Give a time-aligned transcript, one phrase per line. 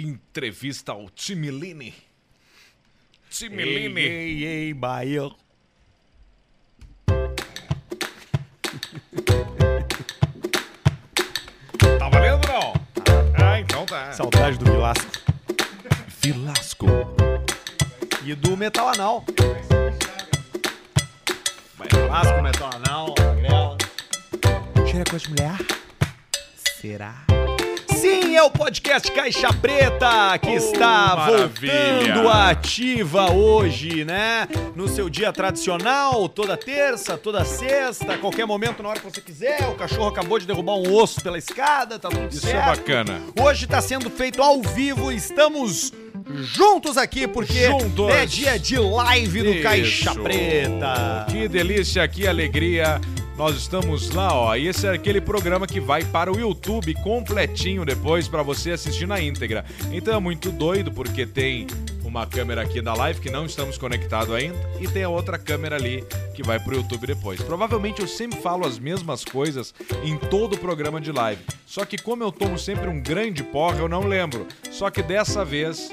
[0.00, 1.92] Entrevista ao Timilini.
[3.28, 4.00] Timilini.
[4.00, 5.30] Ei, ei, Bahia.
[11.98, 12.72] Tá valendo não?
[13.38, 14.12] Ah, então tá.
[14.12, 15.10] Saudade do Vilasco.
[16.22, 16.86] Vilasco.
[18.24, 19.24] E do Metal Anal.
[21.90, 23.76] Vilasco, Metal Anal, Magrela.
[24.88, 25.58] Cheira com as mulher?
[26.80, 27.24] Será?
[27.96, 32.14] Sim, é o podcast Caixa Preta que Oh, está maravilha.
[32.14, 34.48] voltando ativa hoje, né?
[34.74, 39.20] No seu dia tradicional, toda terça, toda sexta, a qualquer momento, na hora que você
[39.20, 39.68] quiser.
[39.68, 42.56] O cachorro acabou de derrubar um osso pela escada, tá tudo Isso certo.
[42.56, 43.20] é bacana.
[43.40, 45.92] Hoje está sendo feito ao vivo, estamos
[46.54, 48.08] juntos aqui porque Juntos.
[48.10, 50.20] é dia de live do Caixa Isso.
[50.22, 51.26] Preta.
[51.30, 53.00] Que delícia, que alegria.
[53.36, 54.54] Nós estamos lá, ó.
[54.54, 59.06] E esse é aquele programa que vai para o YouTube completinho depois para você assistir
[59.06, 59.64] na íntegra.
[59.90, 61.66] Então é muito doido porque tem
[62.04, 65.76] uma câmera aqui da live que não estamos conectados ainda e tem a outra câmera
[65.76, 67.40] ali que vai pro YouTube depois.
[67.40, 71.42] Provavelmente eu sempre falo as mesmas coisas em todo o programa de live.
[71.66, 74.46] Só que como eu tomo sempre um grande porra, eu não lembro.
[74.70, 75.90] Só que dessa vez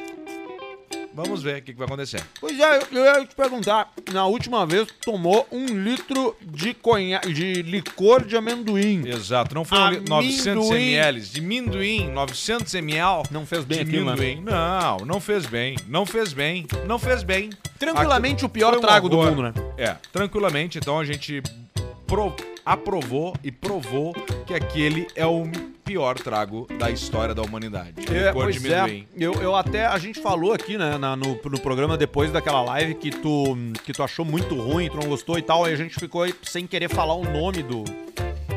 [1.13, 2.21] Vamos ver o que, que vai acontecer.
[2.39, 7.19] Pois é, eu- eu ia te perguntar, na última vez tomou um litro de, conha
[7.19, 9.07] de licor de amendoim.
[9.07, 10.81] Exato, não foi um li- 900 Amendoim.
[10.93, 13.23] ml de minduim, 900 ml.
[13.31, 14.37] Não fez bem de aquilo, né?
[14.41, 17.49] Não, não fez bem, não fez bem, não fez bem.
[17.77, 19.53] Tranquilamente Aqui- o pior um trago do mundo, né?
[19.77, 21.41] É, tranquilamente, então a gente
[22.05, 22.35] pro-
[22.65, 24.13] aprovou e provou
[24.45, 25.43] que aquele é o
[25.89, 27.93] pior trago da história da humanidade.
[28.15, 31.97] É, pois é, eu, eu até, a gente falou aqui, né, na- no, no programa
[31.97, 35.65] depois daquela live que tu, que tu achou muito ruim, tu não gostou e tal,
[35.65, 37.83] aí a gente ficou sem querer falar o nome do,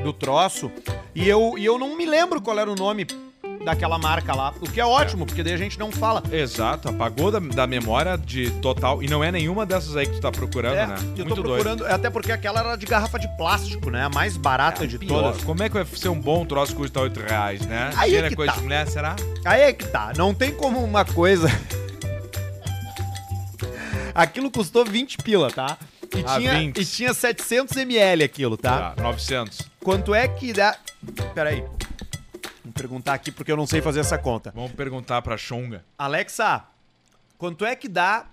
[0.05, 0.71] do troço,
[1.15, 3.07] e eu, e eu não me lembro qual era o nome
[3.65, 6.23] daquela marca lá, o que é ótimo, porque daí a gente não fala.
[6.33, 9.03] Exato, apagou da, da memória de total.
[9.03, 10.97] E não é nenhuma dessas aí que tu tá procurando, É, né?
[11.17, 11.63] eu Muito tô doido.
[11.63, 15.23] procurando, até porque aquela era de garrafa de plástico, né, a mais barata de Pior.
[15.23, 15.45] todas.
[15.45, 17.91] Como é que vai ser um bom troço que custa 8 reais, né?
[17.97, 18.59] Aí é Cheira que coisa tá.
[18.59, 19.17] de mulher, será?
[19.45, 21.49] Aí é que tá, não tem como uma coisa.
[24.15, 25.79] Aquilo custou 20 pila, tá?
[26.15, 26.79] E, Ah, tinha, 20.
[26.79, 28.91] e tinha 700 ml aquilo, tá?
[28.91, 29.63] Tá, 900.
[29.83, 30.77] Quanto é que dá.
[31.35, 31.65] Peraí.
[32.65, 34.53] Vou perguntar aqui porque eu não sei fazer essa conta.
[34.55, 35.85] Vamos perguntar pra Xonga.
[35.99, 36.63] Alexa,
[37.39, 38.25] quanto é que dá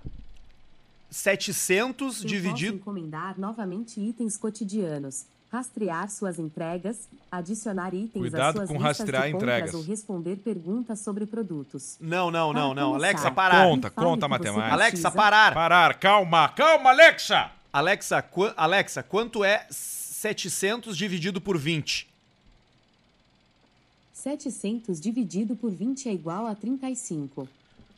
[1.09, 2.75] 700 Eu posso dividido.
[2.75, 9.25] encomendar novamente itens cotidianos, rastrear suas entregas, adicionar itens Cuidado às suas com listas rastrear
[9.25, 9.73] de compras entregas.
[9.73, 11.97] ou responder perguntas sobre produtos.
[11.99, 12.91] Não, não, não, Para não.
[12.91, 13.65] começar, Alexa, parar.
[13.67, 14.73] Conta, fale conta a o que você matemática.
[14.73, 15.11] Alexa, precisa.
[15.11, 15.53] parar.
[15.55, 17.51] Parar, calma, calma, Alexa!
[17.73, 22.08] Alexa, qua- Alexa, quanto é 700 dividido por 20?
[24.19, 27.47] 700 dividido por 20 é igual a 35.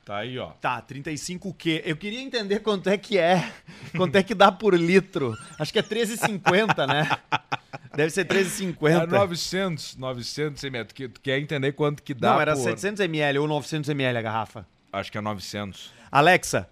[0.05, 0.47] Tá aí, ó.
[0.59, 1.81] Tá, 35 o quê?
[1.85, 3.51] Eu queria entender quanto é que é.
[3.95, 5.37] Quanto é que dá por litro.
[5.59, 7.07] Acho que é 13,50, né?
[7.95, 9.07] Deve ser É 13,50.
[9.07, 10.85] 900, 900 ml.
[10.87, 12.61] Tu, tu quer entender quanto que dá Não, era por...
[12.61, 14.65] 700 ml ou 900 ml a garrafa.
[14.91, 15.91] Acho que é 900.
[16.11, 16.69] Alexa,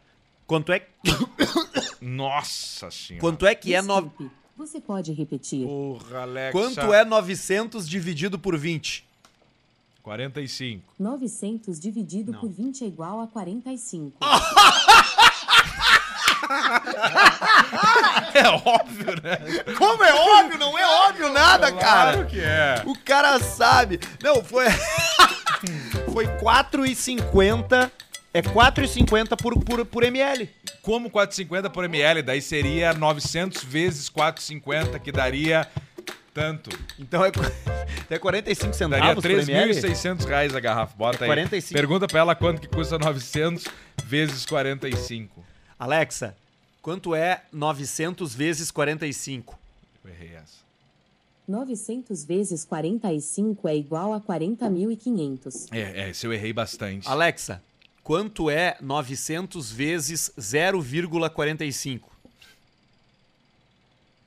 [0.47, 0.85] quanto é,
[2.01, 3.21] Nossa senhora.
[3.21, 4.01] quanto é que é no...
[4.01, 5.65] Desculpe, Você pode repetir.
[5.65, 6.51] Porra, Alexa.
[6.51, 9.08] Quanto é 900 dividido por 20?
[10.03, 10.93] 45.
[10.97, 12.39] 900 dividido Não.
[12.39, 14.17] por 20 é igual a 45.
[18.33, 19.37] É óbvio, né?
[19.77, 20.57] Como é óbvio?
[20.57, 22.25] Não é óbvio nada, Claro cara.
[22.25, 22.81] que é.
[22.85, 23.99] O cara sabe.
[24.23, 24.65] Não, foi.
[26.11, 27.91] foi 4,50.
[28.33, 30.49] É 4,50 por, por, por ml.
[30.81, 32.21] Como 4,50 por ml?
[32.21, 35.67] Daí seria 900 vezes 4,50, que daria
[36.33, 36.69] tanto.
[36.97, 37.31] Então é,
[38.09, 39.73] é 45 Daria centavos por ml.
[39.73, 40.95] 3.600 reais a garrafa.
[40.95, 41.29] Bota É aí.
[41.29, 41.73] 45.
[41.73, 43.65] Pergunta pra ela quanto que custa 900
[44.05, 45.43] vezes 45.
[45.77, 46.35] Alexa,
[46.81, 49.57] quanto é 900 vezes 45?
[50.03, 50.59] Eu errei essa.
[51.47, 55.67] 900 vezes 45 é igual a 40.500.
[55.71, 57.07] É, é, esse eu errei bastante.
[57.07, 57.61] Alexa,
[58.03, 62.01] quanto é 900 vezes 0,45?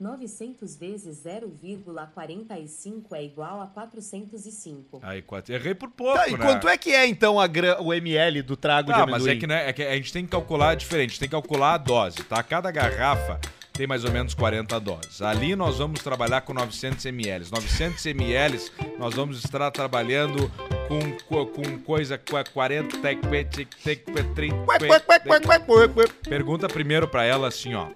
[0.03, 4.99] 900 vezes 0,45 é igual a 405.
[5.01, 5.53] Aí, quatro.
[5.55, 6.37] Errei por pouco, Tá, e né?
[6.37, 9.21] quanto é que é então a gra- o ml do trago de Tá, amendoim?
[9.21, 11.29] mas é que, né, é que a gente tem que calcular diferente, a gente tem
[11.29, 12.43] que calcular a dose, tá?
[12.43, 13.39] Cada garrafa
[13.71, 15.21] tem mais ou menos 40 doses.
[15.21, 17.45] Ali nós vamos trabalhar com 900 ml.
[17.49, 18.59] 900 ml
[18.99, 20.51] nós vamos estar trabalhando
[20.89, 26.05] com, co- com coisa com a 40, 30, Ué, ué, ué, ué, ué, ué, ué.
[26.29, 27.87] Pergunta primeiro pra ela assim, ó.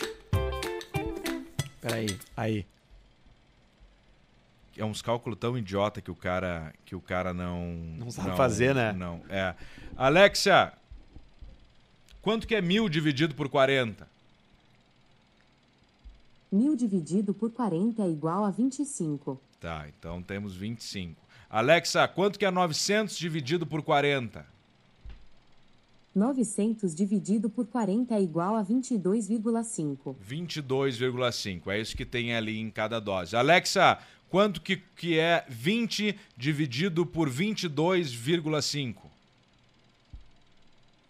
[1.87, 2.65] Peraí, aí.
[4.77, 8.75] é uns cálculos tão idiota que o cara que o cara não Não sabe fazer,
[8.75, 8.91] né?
[8.93, 9.55] Não, é.
[9.95, 10.73] Alexa,
[12.21, 14.07] quanto que é mil dividido por 40?
[16.51, 19.39] 1000 dividido por 40 é igual a 25.
[19.59, 21.19] Tá, então temos 25.
[21.49, 24.45] Alexa, quanto que é 900 dividido por 40?
[26.17, 30.15] 900 dividido por 40 é igual a 22,5.
[30.27, 31.67] 22,5.
[31.67, 33.33] É isso que tem ali em cada dose.
[33.35, 33.97] Alexa,
[34.29, 38.95] quanto que, que é 20 dividido por 22,5?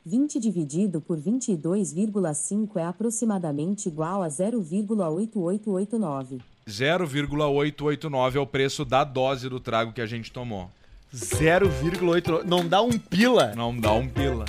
[0.06, 6.40] 20 dividido por 22,5 é aproximadamente igual a 0,8889.
[6.70, 10.72] 0,889 é o preço da dose do trago que a gente tomou.
[11.14, 12.44] 0,8.
[12.44, 13.54] Não dá um pila.
[13.56, 14.46] Não dá um pila.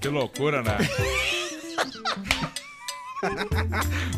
[0.00, 0.76] Que loucura, né?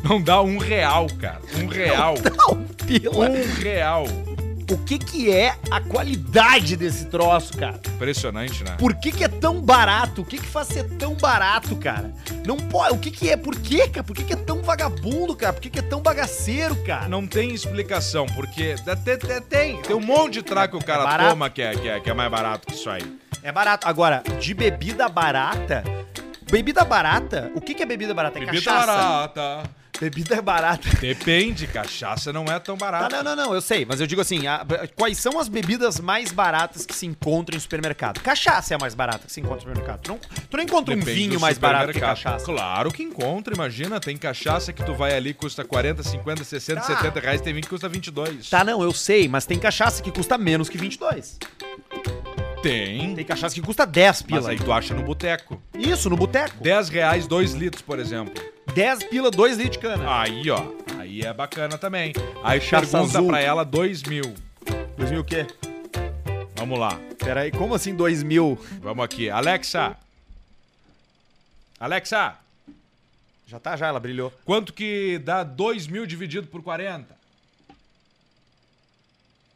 [0.02, 1.40] Não dá um real, cara.
[1.56, 2.14] Um real.
[2.50, 3.30] Um pila.
[3.30, 4.04] Um real.
[4.70, 7.80] O que que é a qualidade desse troço, cara?
[7.94, 8.76] Impressionante, né?
[8.78, 10.20] Por que que é tão barato?
[10.20, 12.12] O que que faz ser tão barato, cara?
[12.46, 12.94] Não pode.
[12.94, 13.36] O que que é?
[13.36, 14.04] Por que, cara?
[14.04, 15.54] Por que que é tão vagabundo, cara?
[15.54, 17.08] Por que que é tão bagaceiro, cara?
[17.08, 19.80] Não tem explicação, porque até, até tem.
[19.80, 22.10] Tem um monte de trago que o cara É toma que é, que, é, que
[22.10, 23.02] é mais barato que isso aí.
[23.42, 23.86] É barato.
[23.88, 25.84] Agora, de bebida barata.
[26.50, 27.50] Bebida barata?
[27.54, 28.38] O que que é bebida barata?
[28.38, 28.86] É Bebida cachaça.
[28.86, 29.70] barata.
[30.00, 30.88] Bebida é barata.
[31.00, 33.08] Depende, cachaça não é tão barata.
[33.16, 34.64] não, não, não, eu sei, mas eu digo assim, a-
[34.94, 38.20] quais são as bebidas mais baratas que se encontram em supermercado?
[38.20, 40.00] Cachaça é a mais barata que se encontra no supermercado.
[40.02, 42.44] Tu não, tu não encontra um Depende vinho do mais barato que cachaça.
[42.44, 43.98] Claro que encontra, imagina.
[43.98, 46.86] Tem cachaça que tu vai ali custa 40, 50, 60, Tá.
[46.86, 47.40] 70 reais.
[47.40, 48.48] Tem vinho que custa 22.
[48.48, 51.38] Tá, não, eu sei, mas tem cachaça que custa menos que 22.
[52.62, 53.14] Tem.
[53.14, 54.50] Tem cachaça que custa 10 Mas pila.
[54.50, 55.60] aí tu acha no boteco.
[55.74, 56.56] Isso, no boteco.
[56.62, 58.34] 10 reais, 2 litros, por exemplo.
[58.74, 60.20] 10 pila, 2 litros de cana.
[60.20, 60.62] Aí, ó.
[60.98, 62.12] Aí é bacana também.
[62.42, 63.28] Aí Cachaça pergunta azul.
[63.28, 64.34] pra ela 2 mil.
[64.96, 65.46] 2 mil o quê?
[66.56, 66.98] Vamos lá.
[67.18, 68.58] Pera aí, como assim 2 mil?
[68.82, 69.30] Vamos aqui.
[69.30, 69.96] Alexa.
[71.78, 72.34] Alexa,
[73.46, 74.32] Já tá, já, ela brilhou.
[74.44, 77.16] quanto que dá 2 mil dividido por 40?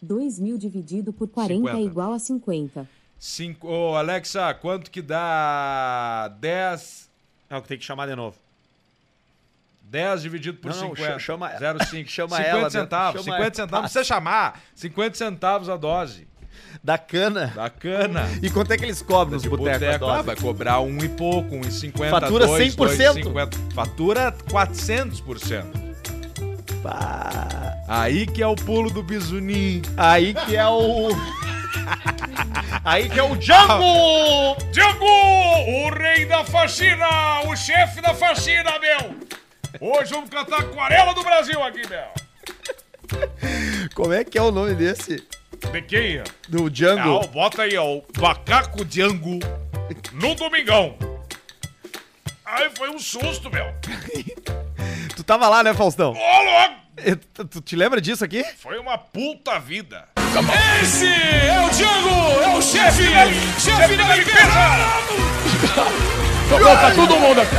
[0.03, 1.81] 2000 dividido por 40 é 50.
[1.91, 2.87] igual a 50.
[3.19, 3.69] Cinco...
[3.69, 7.09] Ô, Alexa, quanto que dá 10...
[7.49, 8.37] É o que tem que chamar de novo.
[9.85, 11.19] 10 dividido por Não, não, 50.
[11.19, 12.07] ch- chama- 0,5.
[12.09, 13.13] chama 50 ela, centavos.
[13.25, 13.55] chama 50 ela.
[13.55, 13.73] centavos.
[13.73, 14.61] Não precisa chamar.
[14.75, 16.27] 50 centavos a dose.
[16.83, 17.53] Da cana.
[17.55, 18.23] Bacana.
[18.43, 20.09] E quanto é que eles cobram nos De botecos?
[20.09, 22.77] ah, vai cobrar um e pouco, um e 50, Fatura dois, 100%?
[22.77, 23.59] dois e 50.
[23.75, 25.65] Fatura 400%.
[26.83, 27.72] Pá.
[27.95, 29.83] Aí que é o pulo do bisunim.
[29.99, 31.11] Aí que é o.
[32.87, 34.57] Aí que é o Django!
[34.73, 37.07] Django, o rei da faxina,
[37.47, 39.15] o chefe da faxina, meu.
[39.79, 42.07] Hoje vamos cantar aquarela do Brasil aqui, meu.
[43.95, 45.23] Como é que é o nome desse?
[45.71, 46.23] De quem?
[46.49, 47.11] Do Django?
[47.11, 49.39] ó, bota aí, ó, o Macaco Django
[50.15, 50.97] no Domingão.
[52.43, 53.67] Ai, foi um susto, meu.
[55.15, 56.13] Tu tava lá, né, Faustão?
[56.13, 56.82] Ô, louco,
[57.35, 58.45] Tu tu te lembra disso aqui?
[58.59, 60.09] foi uma puta vida.
[60.83, 63.03] Esse é o Django, é o chefe,
[63.59, 65.83] chefe da limpeza.
[66.49, 67.57] Tocou pra todo mundo aqui.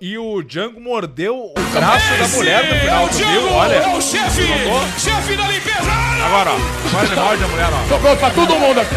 [0.00, 3.26] E o Django mordeu o braço da mulher no Esse final, é o tu viu?
[3.26, 3.74] Django, Olha.
[3.74, 4.42] é o chefe,
[4.98, 5.92] chefe da limpeza.
[6.26, 6.56] Agora, ó.
[6.88, 7.88] Agora ele morde a mulher, ó.
[7.88, 8.96] Tocou pra todo mundo aqui.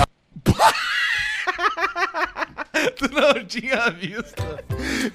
[3.07, 4.43] Tu não tinha visto.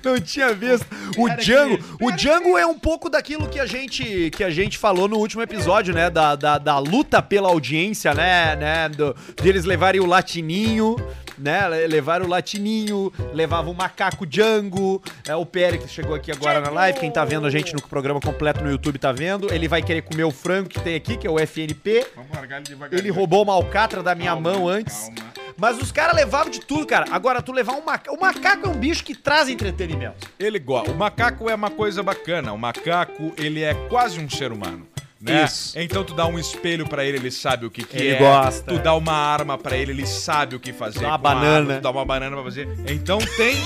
[0.03, 0.87] Não tinha visto.
[1.19, 5.07] O Django, o Django é um pouco daquilo que a gente que a gente falou
[5.07, 10.01] no último episódio, né, da, da, da luta pela audiência, né, né, do, deles levarem
[10.01, 10.97] o latininho,
[11.37, 16.61] né, levaram o latininho, levava o macaco Django, é o Pérez que chegou aqui agora
[16.61, 19.69] na live, quem tá vendo a gente no programa completo no YouTube tá vendo, ele
[19.69, 22.67] vai querer comer o frango que tem aqui, que é o FNP, Vamos largar ele
[22.67, 22.99] devagar.
[22.99, 25.11] ele roubou uma alcatra da minha mão antes.
[25.57, 27.07] Mas os caras levavam de tudo, cara.
[27.11, 28.17] Agora, tu levar um macaco.
[28.17, 30.29] O macaco é um bicho que traz entretenimento.
[30.39, 30.91] Ele gosta.
[30.91, 32.53] O macaco é uma coisa bacana.
[32.53, 34.87] O macaco, ele é quase um ser humano.
[35.21, 35.45] Né?
[35.45, 35.79] Isso.
[35.79, 38.19] Então tu dá um espelho pra ele, ele sabe o que, que Ele é.
[38.19, 38.71] gosta.
[38.75, 41.01] Tu dá uma arma pra ele, ele sabe o que fazer.
[41.01, 41.57] Dá uma banana.
[41.57, 42.69] arma, tu dá uma banana pra fazer.
[42.87, 43.57] Então tem.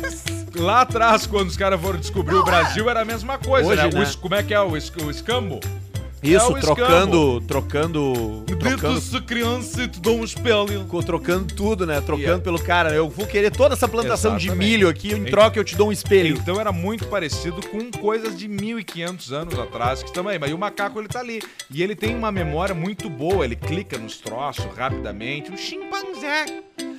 [0.56, 3.88] Lá atrás, quando os caras foram descobrir o Brasil, era a mesma coisa, Hoje, né?
[3.88, 4.02] O né?
[4.04, 4.76] es- como é que é o, o
[5.10, 5.60] escambo?
[6.24, 7.40] Isso, É trocando.
[7.42, 8.44] Trocando.
[8.46, 9.00] Trocando.
[9.00, 10.84] Dito criança e tu dá um espelho.
[11.04, 12.00] Trocando tudo, né?
[12.00, 12.42] Trocando Yeah.
[12.42, 12.94] pelo cara.
[12.94, 14.68] Eu vou querer toda essa plantação de Exatamente.
[14.70, 15.12] milho aqui.
[15.12, 16.36] Em troca, eu te dou um espelho.
[16.36, 20.98] Então era muito parecido com coisas de 1500 anos atrás, que também, mas o macaco
[20.98, 21.42] ele tá ali.
[21.70, 25.50] E ele tem uma memória muito boa, ele clica nos troços rapidamente.
[25.50, 26.46] O chimpanzé.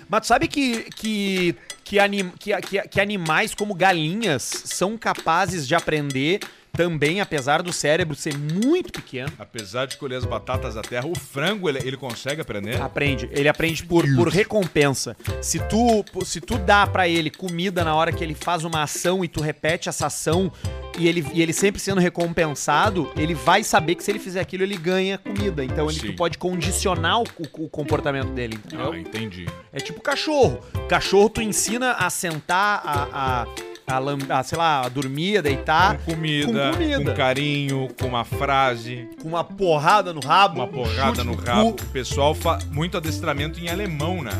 [0.08, 1.55] Mas tu sabe que, que,
[1.86, 6.39] que, anim, que, que, que animais como galinhas são capazes de aprender
[6.74, 11.18] também, apesar do cérebro ser muito pequeno, Apesar de colher as batatas da terra, o
[11.18, 12.82] frango ele, ele consegue aprender?
[12.82, 13.30] aprende.
[13.32, 15.15] Ele aprende por, por recompensa.
[15.42, 19.24] Se tu, se tu dá pra ele comida na hora que ele faz uma ação
[19.24, 20.51] e tu repete essa ação
[20.97, 24.63] e ele, e ele sempre sendo recompensado, ele vai saber que se ele fizer aquilo,
[24.63, 25.63] ele ganha comida.
[25.63, 26.11] Então ele, Sim.
[26.13, 27.23] pode condicionar o,
[27.59, 28.91] o- comportamento dele, entendeu?
[28.93, 29.45] Ah, entendi.
[29.73, 30.59] É tipo cachorro.
[30.87, 33.43] Cachorro tu ensina a sentar, a,
[33.87, 35.97] a, a, a, sei lá, a dormir, a deitar.
[35.99, 37.03] com comida, com comida.
[37.11, 40.55] com carinho, com uma frase, Com uma porrada no rabo.
[40.55, 41.69] uma um porrada no rabo.
[41.69, 44.31] O pessoal faz muito adestramento em alemão, né?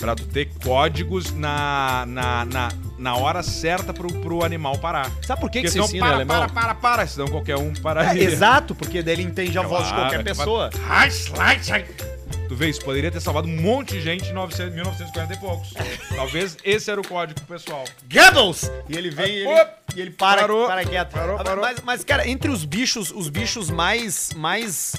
[0.00, 5.10] Pra tu ter códigos na, na, na, na hora certa pro, pro animal parar.
[5.26, 6.36] Sabe por que, que se senão, ensina para, alemão?
[6.38, 8.22] para, para, para, senão qualquer um É, pararia.
[8.22, 10.70] exato, porque daí ele entende a voz de qualquer tu pessoa.
[12.48, 15.72] Tu vê, isso poderia ter salvado um monte de gente em 900 1940 e poucos.
[16.16, 17.84] Talvez esse era o código pessoal.
[18.12, 18.68] Goebbels!
[18.88, 20.66] E ele vem e ele, e ele para, Parou.
[20.66, 21.10] para quieto.
[21.12, 21.62] Parou, Ah, parou.
[21.62, 24.96] Mas, mas, cara, entre os bichos, os bichos mais, mais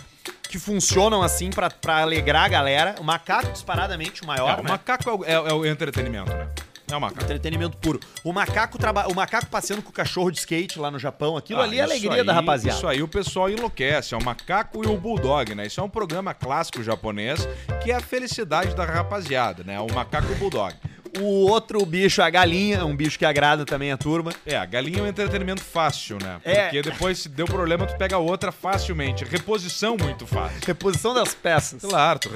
[0.52, 4.64] que funcionam assim pra, pra alegrar a galera, o macaco disparadamente o maior, É, o
[4.64, 4.70] né?
[4.70, 6.48] macaco é o, é- é o entretenimento, né?
[6.92, 7.24] É o macaco.
[7.24, 8.02] Entretenimento puro.
[8.22, 9.08] O macaco traba...
[9.08, 11.82] o macaco passeando com o cachorro de skate lá no Japão, aquilo Ah, ali é
[11.82, 12.78] a alegria aí- da rapaziada.
[12.78, 14.14] Isso aí o pessoal enlouquece.
[14.14, 15.68] É o macaco e o bulldog, né?
[15.68, 17.48] Isso é um programa clássico japonês
[17.82, 19.80] que é a felicidade da rapaziada, né?
[19.80, 20.76] O macaco e o bulldog.
[21.20, 24.32] O outro bicho, a galinha, um bicho que agrada também a turma.
[24.46, 26.40] É, a galinha é um entretenimento fácil, né?
[26.44, 26.64] É.
[26.64, 29.26] Porque depois, se deu problema, tu pega outra facilmente.
[29.26, 30.60] Reposição muito fácil.
[30.66, 31.82] Reposição das peças.
[31.82, 32.30] Claro, tu,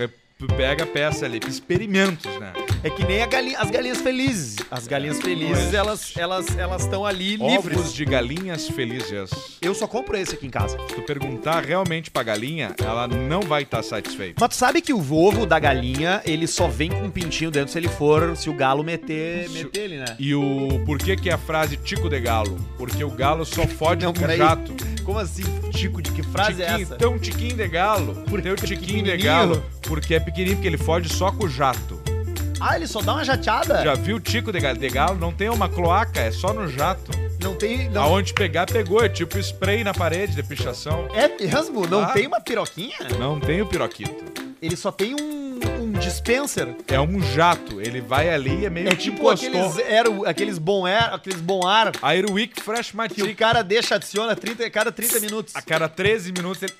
[0.58, 1.40] pega a peça ali.
[1.48, 2.52] Experimentos, né?
[2.84, 4.58] É que nem galinha- as galinhas felizes.
[4.70, 7.94] As galinhas felizes, elas elas elas estão ali Ovos livres.
[7.94, 9.58] de galinhas felizes.
[9.62, 10.78] Eu só compro esse aqui em casa.
[10.88, 14.36] Se tu perguntar realmente pra galinha, ela não vai estar satisfeita.
[14.40, 17.72] Mas tu sabe que o ovo da galinha, ele só vem com um pintinho dentro
[17.72, 20.16] se ele for, se o galo meter, meter ele, né?
[20.20, 22.58] E o por que que é a frase tico de galo?
[22.78, 24.74] Porque o galo só fode Não, com jato.
[25.06, 26.02] Como assim, Tico?
[26.02, 26.96] De que frase é Tiquinho, essa?
[26.96, 28.16] Então, tiquinho de galo.
[28.28, 29.64] Por que o tiquinho de galo?
[29.84, 32.02] Porque é pequenininho, porque ele fode só com o jato.
[32.60, 33.84] Ah, ele só dá uma jateada?
[33.84, 34.78] Já viu o tico de galo?
[34.80, 37.12] De galo não tem uma cloaca, é só no jato.
[37.42, 37.90] Não tem...
[37.90, 38.02] Não...
[38.02, 39.04] Aonde pegar, pegou.
[39.04, 41.08] É tipo spray na parede de pichação.
[41.14, 41.86] É mesmo?
[41.86, 42.08] Não Ah.
[42.08, 42.96] tem uma piroquinha?
[43.20, 44.34] Não tem o piroquito.
[44.62, 45.35] Ele só tem um
[46.06, 46.76] dispenser.
[46.88, 47.82] É um jato.
[47.82, 49.50] Ele vai ali e é meio É que tipo encostou.
[49.50, 53.36] aqueles, aero, aqueles bom ar, aqueles bom ar Aerowick Fresh que o Matic.
[53.38, 55.56] cara deixa, adiciona 30, cada 30 minutos.
[55.56, 56.74] A cada 13 minutos ele...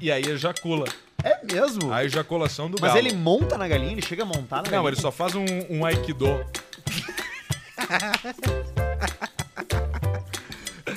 [0.00, 0.86] E aí ejacula.
[1.24, 1.92] É mesmo?
[1.92, 3.06] A ejaculação do Mas galo.
[3.06, 3.92] ele monta na galinha?
[3.92, 4.88] Ele chega a montar na Não, galinha?
[4.90, 6.26] ele só faz um, um aikido.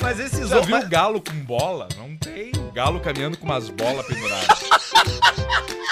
[0.01, 1.87] Mas esses Já viu o galo com bola?
[1.97, 2.51] Não tem.
[2.69, 4.59] O galo caminhando com umas bolas penduradas.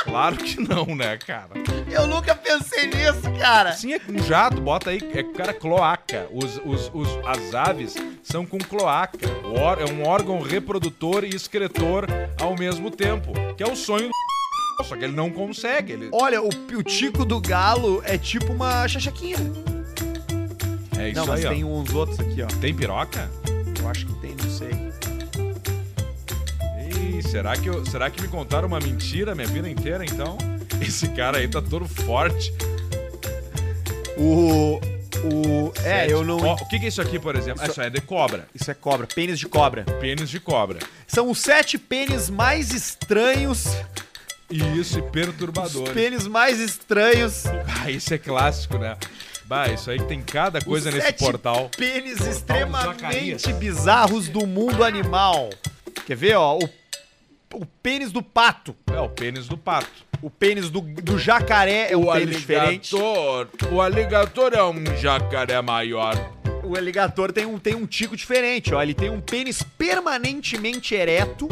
[0.03, 1.49] claro que não, né, cara?
[1.89, 3.73] Eu nunca pensei nisso, cara.
[3.73, 6.27] Sim, é com jato, bota aí, é cara cloaca.
[6.31, 9.17] Os, os, os, as aves são com cloaca.
[9.25, 12.05] É um órgão reprodutor e excretor
[12.39, 13.33] ao mesmo tempo.
[13.57, 14.09] Que é o sonho
[14.77, 15.93] do só que ele não consegue.
[15.93, 16.09] Ele...
[16.11, 19.37] Olha, o, o tico do galo é tipo uma chachaquinha.
[20.95, 21.67] É isso não, mas aí, tem ó.
[21.69, 22.47] uns outros aqui, ó.
[22.61, 23.31] Tem piroca?
[23.79, 24.86] Eu acho que tem, não sei.
[26.97, 30.37] Ih, será que, eu, será que me contaram uma mentira minha vida inteira, então?
[30.81, 32.53] Esse cara aí tá todo forte.
[34.17, 34.79] O.
[35.23, 35.71] O.
[35.79, 36.11] É, Sete.
[36.11, 36.37] eu não.
[36.37, 37.61] Ó, o que, que é isso aqui, por exemplo?
[37.63, 38.47] Ah, Isso é de cobra.
[38.53, 39.83] Isso é cobra, pênis de cobra.
[39.99, 40.79] Pênis de cobra.
[41.07, 43.65] São os sete pênis mais estranhos.
[44.49, 45.89] Isso, e Os perturbador.
[45.91, 47.43] pênis mais estranhos.
[47.81, 48.95] Ah, isso é clássico, né?
[49.45, 51.69] Bah, isso aí tem cada coisa os nesse sete portal.
[51.75, 52.35] Pênis Zacarias.
[52.37, 55.49] extremamente bizarros do mundo animal.
[56.05, 56.57] Quer ver, ó?
[56.59, 56.69] O,
[57.53, 58.75] o pênis do pato.
[58.93, 59.89] É o pênis do pato.
[60.21, 62.95] O pênis do, do jacaré é um pênis diferente.
[63.71, 66.13] O aligator é um jacaré maior.
[66.63, 68.81] O aligator tem um, tem um tico diferente, ó.
[68.81, 71.47] Ele tem um pênis permanentemente ereto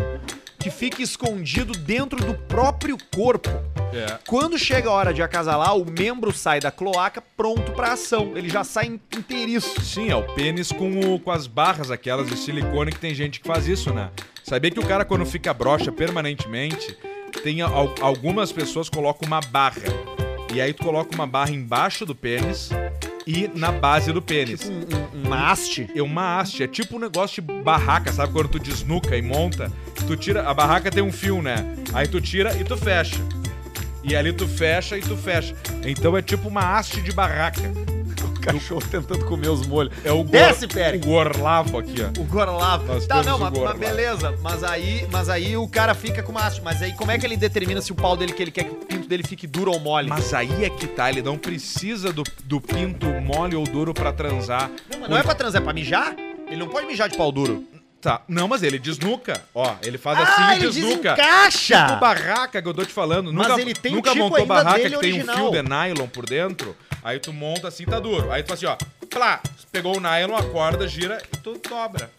[0.59, 3.49] que fica escondido dentro do próprio corpo.
[3.93, 4.17] É.
[4.27, 8.33] Quando chega a hora de acasalar, o membro sai da cloaca pronto pra ação.
[8.35, 9.79] Ele já sai in- inteiriço.
[9.81, 13.39] Sim, é o pênis com, o- com as barras aquelas de silicone que tem gente
[13.39, 14.09] que faz isso, né?
[14.47, 16.95] Sabia que o cara quando fica broxa permanentemente,
[17.43, 19.81] tem al- algumas pessoas colocam uma barra.
[20.53, 22.69] E aí tu coloca uma barra embaixo do pênis
[23.25, 24.69] e na base do pênis.
[24.69, 25.89] Um, um, uma haste.
[25.95, 28.33] É uma haste, é tipo um negócio de barraca, sabe?
[28.33, 29.71] Quando tu desnuca e monta,
[30.05, 30.47] tu tira.
[30.47, 31.65] A barraca tem um fio, né?
[31.91, 33.17] Aí tu tira e tu fecha.
[34.03, 35.55] E ali tu fecha e tu fecha.
[35.83, 37.63] Então é tipo uma haste de barraca.
[38.49, 39.93] O cachorro tentando comer os molhos.
[40.03, 40.97] É o, gor, Desce, Peri.
[40.97, 42.21] o gorlavo aqui, ó.
[42.21, 42.85] O Gorlavo.
[42.85, 44.37] Nós Tá, não, mas, mas beleza.
[44.41, 46.61] Mas aí, mas aí o cara fica com uma haste.
[46.63, 48.71] Mas aí como é que ele determina se o pau dele que ele quer que
[48.71, 50.07] o pinto dele fique duro ou mole?
[50.09, 54.11] Mas aí é que tá, ele não precisa do, do pinto mole ou duro pra
[54.13, 54.69] transar.
[54.91, 56.15] Não, mas não é pra transar, é pra mijar?
[56.47, 57.63] Ele não pode mijar de pau duro.
[58.01, 58.21] Tá.
[58.27, 59.41] Não, mas ele desnuca.
[59.53, 61.15] Ó, ele faz Ah, assim ele e desnuca.
[61.15, 61.87] desencaixa!
[61.87, 63.33] Tipo barraca que eu tô te falando.
[63.33, 65.35] Mas nunca ele tem nunca tipo montou barraca que tem um original.
[65.37, 66.75] fio de nylon por dentro.
[67.05, 68.31] Aí tu monta assim, tá duro.
[68.31, 69.05] Aí tu faz assim, ó.
[69.07, 69.39] Plá,
[69.71, 72.09] pegou o nylon, a corda, gira e tu dobra.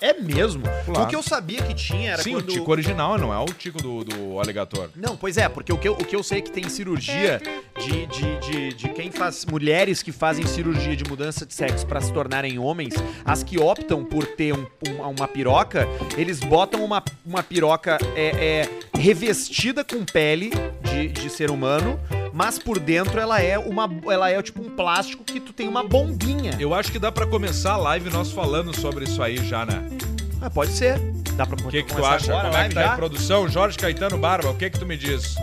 [0.00, 0.62] É mesmo?
[0.84, 1.02] Claro.
[1.02, 2.48] O que eu sabia que tinha era Sim, quando...
[2.50, 4.88] o tico original, não é o tico do, do alegator.
[4.94, 7.40] Não, pois é, porque o que eu, o que eu sei é que tem cirurgia
[7.78, 9.44] de, de, de, de quem faz.
[9.46, 14.04] Mulheres que fazem cirurgia de mudança de sexo pra se tornarem homens, as que optam
[14.04, 18.28] por ter um- um- uma piroca, eles botam uma, uma piroca é,
[18.60, 20.50] é, revestida com pele
[20.84, 21.98] de, de ser humano,
[22.36, 23.90] mas por dentro ela é uma.
[24.12, 26.54] Ela é tipo um plástico que tu tem uma bombinha.
[26.60, 29.88] Eu acho que dá pra começar a live nós falando sobre isso aí já, né?
[30.42, 31.00] Ah, pode ser.
[31.34, 32.38] Dá pra O que, que tu acha?
[32.38, 33.48] Como é que tá a produção?
[33.48, 35.34] Jorge Caetano Barba, o que que tu me diz?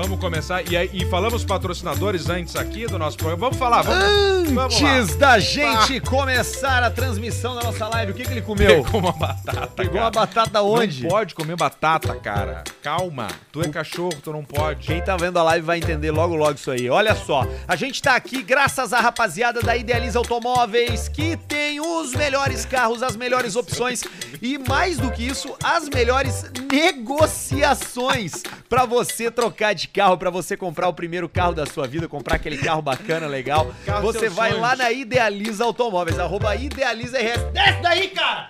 [0.00, 0.62] Vamos começar.
[0.70, 3.40] E, aí, e falamos patrocinadores antes aqui do nosso programa.
[3.40, 4.48] Vamos falar, vamos.
[4.52, 4.92] vamos lá.
[4.92, 8.84] Antes da gente começar a transmissão da nossa live, o que, que ele comeu?
[8.84, 9.66] Pegou uma batata.
[9.66, 10.04] Pegou cara.
[10.04, 11.02] uma batata onde?
[11.02, 12.62] Não pode comer batata, cara.
[12.80, 13.26] Calma.
[13.50, 14.86] Tu é cachorro, tu não pode.
[14.86, 16.88] Quem tá vendo a live vai entender logo logo isso aí.
[16.88, 22.14] Olha só, a gente tá aqui graças à rapaziada da Idealiza Automóveis, que tem os
[22.14, 24.04] melhores carros, as melhores opções
[24.40, 30.56] e mais do que isso, as melhores negociações pra você trocar de carro, pra você
[30.56, 33.72] comprar o primeiro carro da sua vida, comprar aquele carro bacana, legal.
[33.84, 34.62] Carro você vai sonhos.
[34.62, 37.42] lá na Idealiza Automóveis, arroba Idealiza RS.
[37.52, 38.48] Desce daí, cara!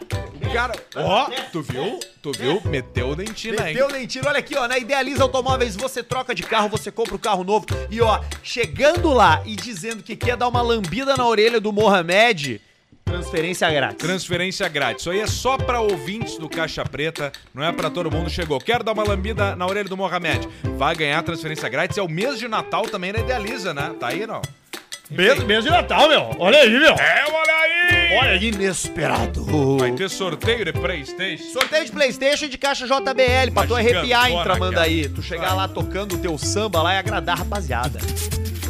[0.53, 2.01] Cara, ó, tu viu?
[2.23, 2.63] Tu viu?
[2.65, 3.75] Meteu o dentina aí.
[3.75, 4.27] Meteu nem tiro.
[4.27, 4.67] Olha aqui, ó.
[4.67, 7.67] Na Idealiza Automóveis você troca de carro, você compra o carro novo.
[7.91, 12.61] E ó, chegando lá e dizendo que quer dar uma lambida na orelha do Mohamed,
[13.09, 13.99] transferência grátis.
[13.99, 15.01] Transferência grátis.
[15.03, 18.29] Isso aí é só pra ouvintes do Caixa Preta, não é pra todo mundo.
[18.29, 18.61] Chegou.
[18.61, 20.47] Quero dar uma lambida na orelha do Mohamed.
[20.77, 21.97] Vai ganhar transferência grátis.
[21.97, 23.93] É o mês de Natal também da Idealiza, né?
[23.99, 24.43] Tá aí, não?
[25.11, 26.37] Mês, mês de Natal, meu.
[26.39, 26.93] Olha aí, meu.
[26.93, 28.19] É, olha aí!
[28.19, 29.77] Olha, inesperado.
[29.79, 31.45] Vai ter sorteio de Playstation.
[31.45, 35.01] Sorteio de Playstation e de caixa JBL, pra Uma tu arrepiar em gigantona Tramandaí.
[35.01, 35.15] aquela.
[35.15, 37.99] Tu chegar lá tocando o teu samba lá e agradar a rapaziada.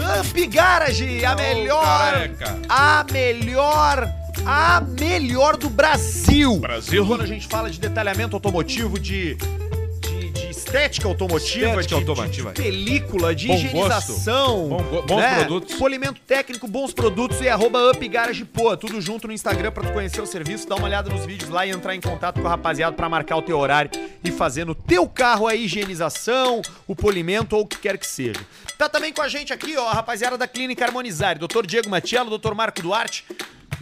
[0.00, 1.84] Amp Garage, a melhor...
[1.84, 2.58] careca.
[2.68, 4.08] A melhor...
[4.50, 6.56] A melhor do Brasil.
[6.58, 7.06] Brasil.
[7.06, 9.34] Quando a gente fala de detalhamento automotivo, de...
[9.34, 12.52] de, de estética automotiva, Estética de, automotiva.
[12.54, 15.74] de película, de Bom higienização, Bom go- bons produtos.
[15.74, 19.92] polimento técnico, bons produtos e arroba Up Garage Pô, tudo junto no Instagram pra tu
[19.92, 22.50] conhecer o serviço, dar uma olhada nos vídeos lá e entrar em contato com a
[22.50, 23.90] rapaziada pra marcar o teu horário
[24.24, 28.40] e fazer no teu carro a higienização, o polimento ou o que quer que seja.
[28.78, 31.66] Tá também com a gente aqui, ó, a rapaziada da Clínica Harmonizar, Dr.
[31.66, 32.54] Diego Matiello, Dr.
[32.54, 33.24] Marco Duarte,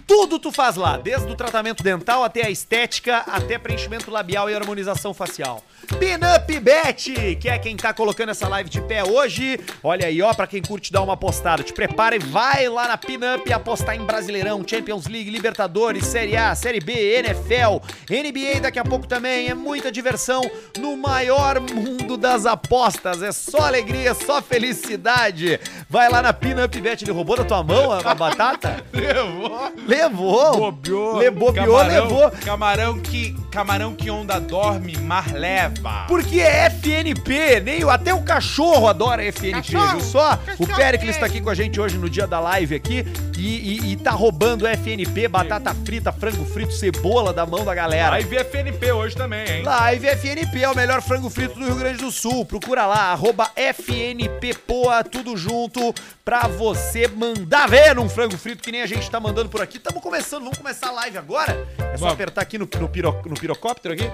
[0.07, 4.55] tudo tu faz lá, desde o tratamento dental até a estética, até preenchimento labial e
[4.55, 5.63] harmonização facial.
[5.99, 9.59] Pinup Bet, que é quem tá colocando essa live de pé hoje.
[9.83, 11.63] Olha aí, ó, pra quem curte dar uma apostada.
[11.63, 16.55] Te prepara e vai lá na Pinup apostar em Brasileirão, Champions League, Libertadores, Série A,
[16.55, 19.49] Série B, NFL, NBA daqui a pouco também.
[19.49, 20.43] É muita diversão
[20.79, 23.23] no maior mundo das apostas.
[23.23, 25.61] É só alegria, só felicidade.
[25.89, 27.03] Vai lá na Pinup Bet.
[27.03, 28.85] Ele roubou da tua mão a, batata?
[28.93, 29.73] Levou.
[30.03, 30.57] Levou.
[30.57, 31.19] Bobeou.
[31.19, 32.31] Le- bobeou, Camarão- levou.
[32.45, 36.05] Camarão que, camarão que onda dorme, mar leva.
[36.09, 40.39] Porque é FNP, nem o- até o cachorro adora FNP, viu só?
[40.59, 43.05] O Pericles tá aqui com a gente hoje no dia da live aqui
[43.37, 43.41] e,
[43.81, 48.11] e- e tá roubando FNP, batata frita, frango frito, cebola da mão da galera.
[48.11, 49.63] Live FNP hoje também, hein?
[49.63, 52.45] Live FNP é o melhor frango frito do Rio Grande do Sul.
[52.45, 58.73] Procura lá, arroba FNP Poa, tudo junto, pra você mandar ver num frango frito que
[58.73, 59.79] nem a gente tá mandando por aqui.
[59.87, 61.53] Tamo começando, vamos começar a live agora?
[61.79, 62.15] É só Vamos.
[62.15, 64.11] apertar aqui no, no, piro, no pirocóptero aqui.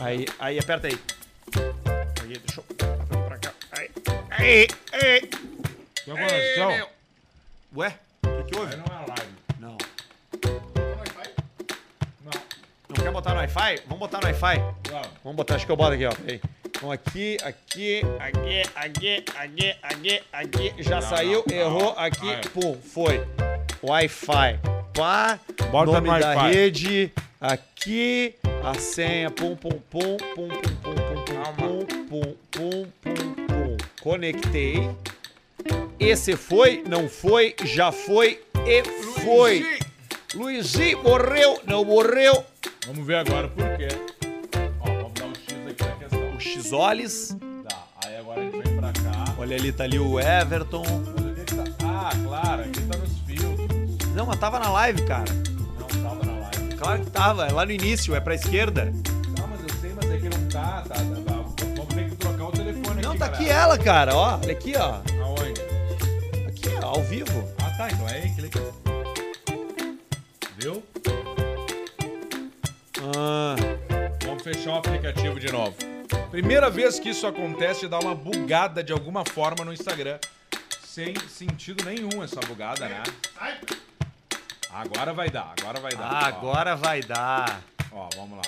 [0.00, 0.98] Aí, aí, aperta aí.
[2.22, 3.52] Aí, deixa eu apertar pra cá.
[3.70, 3.90] Aí,
[4.30, 5.20] aí, aí.
[6.06, 6.68] Tem conexão?
[6.70, 6.88] meu.
[7.76, 8.72] Ué, o que, que houve?
[8.72, 9.32] Aí não é live.
[9.60, 9.76] Não.
[12.24, 12.32] Não.
[12.88, 13.82] Não quer botar no Wi-Fi?
[13.84, 14.56] Vamos botar no Wi-Fi.
[14.90, 15.08] Vamos.
[15.22, 16.12] Vamos botar, acho que eu boto aqui, ó.
[16.12, 16.40] Peraí.
[16.64, 20.82] Então aqui, aqui, aqui, aqui, aqui, aqui, aqui.
[20.82, 21.98] Já saiu, não, errou, não.
[21.98, 22.40] aqui, Vai.
[22.54, 23.28] pum, foi.
[23.82, 24.77] Wi-Fi.
[24.98, 25.38] Pá,
[25.70, 28.34] Bota nome no da rede, aqui,
[28.64, 33.76] a senha, pum, pum, pum, pum, pum, pum, pum, pum, pum, pum, pum, pum, pum.
[34.02, 34.90] Conectei.
[36.00, 38.82] Esse foi, não foi, já foi e
[39.22, 39.78] foi.
[40.34, 42.44] Luizinho morreu, não morreu.
[42.88, 43.86] Vamos ver agora por quê.
[44.80, 46.36] Ó, vamos dar um X aqui na questão.
[46.36, 47.36] O X-Olis.
[47.68, 49.34] Tá, aí agora a gente vem pra cá.
[49.38, 50.82] Olha ali, tá ali o Everton.
[50.82, 51.64] Olha onde é que tá.
[51.84, 52.97] Ah, claro, aqui tá.
[54.18, 55.32] Não, mas tava na live, cara.
[55.78, 56.76] Não tava na live.
[56.76, 58.92] Claro que tava, é lá no início, é pra esquerda.
[59.36, 61.64] Tá, mas eu sei, mas é que não tá, tá, tá, tá.
[61.76, 64.40] Vamos ter que trocar o telefone Não, aqui, tá aqui ela, cara, ó.
[64.42, 64.94] Olha aqui, ó.
[65.22, 65.60] Aonde?
[66.48, 67.48] Aqui, ó, ao vivo.
[67.62, 68.60] Ah, tá, então é aí, clica.
[70.56, 70.82] Viu?
[73.16, 73.54] Ah,
[74.24, 75.76] Vamos fechar o aplicativo de novo.
[76.32, 80.18] Primeira vez que isso acontece, dá uma bugada de alguma forma no Instagram.
[80.84, 83.04] Sem sentido nenhum essa bugada, né?
[84.78, 86.24] Agora vai dar, agora vai dar.
[86.24, 87.60] Agora vai dar.
[87.90, 88.42] Ó, ó, vamos lá.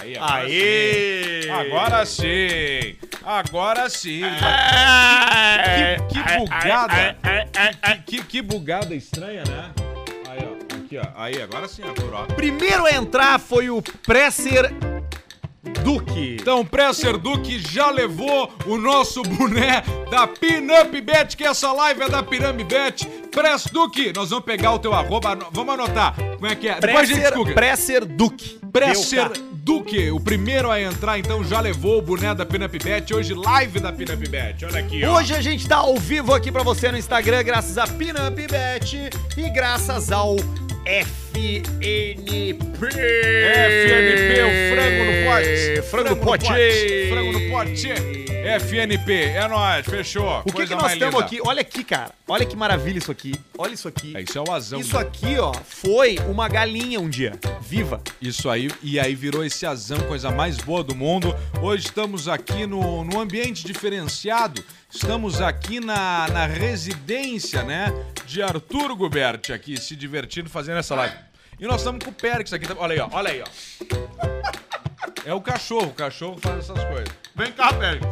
[0.00, 1.42] Aí, agora Aê!
[1.42, 1.50] sim.
[1.50, 2.96] Agora sim.
[3.24, 4.24] Agora sim.
[4.24, 5.96] É.
[6.08, 7.16] Que, que bugada.
[8.04, 9.70] Que, que, bugada estranha, né?
[10.28, 10.76] Aí, ó.
[10.76, 11.06] Aqui, ó.
[11.14, 12.26] Aí, agora sim, Arthur, ó.
[12.26, 14.72] Primeiro a entrar foi o Presser
[15.82, 16.36] Duque.
[16.40, 22.08] Então, Presser Duque já levou o nosso boné da Pinup Bet, que essa live é
[22.08, 23.06] da Pinup Bet.
[23.30, 26.14] Press Duque, nós vamos pegar o teu arroba, vamos anotar.
[26.14, 26.80] Como é que é?
[26.80, 27.54] Depois a gente Presser.
[27.54, 28.58] Presser Duque.
[28.72, 29.30] Presser.
[29.68, 33.12] Duque, o primeiro a entrar, então já levou o boné da Pinup Bet.
[33.12, 34.64] Hoje, live da Pinup Bet.
[34.64, 35.18] Olha aqui, ó.
[35.18, 39.10] Hoje a gente tá ao vivo aqui pra você no Instagram, graças a Pinup Bet
[39.36, 40.36] e graças ao
[41.32, 42.58] FNP.
[43.54, 45.82] FNP, o frango no pote.
[45.82, 47.08] Frango no pote.
[47.08, 48.18] Frango no pote.
[48.48, 50.40] FNP, é nóis, fechou.
[50.40, 51.18] O que, Coisa que nós linda.
[51.18, 51.38] aqui?
[51.44, 52.12] Olha aqui, cara.
[52.26, 53.34] Olha que maravilha isso aqui.
[53.58, 54.16] Olha isso aqui.
[54.16, 54.80] É, isso é o azão.
[54.80, 58.00] Isso aqui, ó, foi uma galinha um dia, viva.
[58.22, 61.34] Isso aí, e aí virou esse azão, coisa mais boa do mundo.
[61.60, 64.64] Hoje estamos aqui no, no ambiente diferenciado.
[64.90, 67.92] Estamos aqui na, na residência, né?
[68.24, 71.27] De Arthur Guberti aqui, se divertindo fazendo essa live.
[71.58, 72.66] E nós estamos com o Périx aqui.
[72.66, 72.82] também.
[72.82, 73.08] Olha aí, ó.
[73.12, 73.46] Olha aí, ó.
[75.24, 77.08] É o cachorro, o cachorro faz essas coisas.
[77.34, 78.02] Vem cá, Pérez.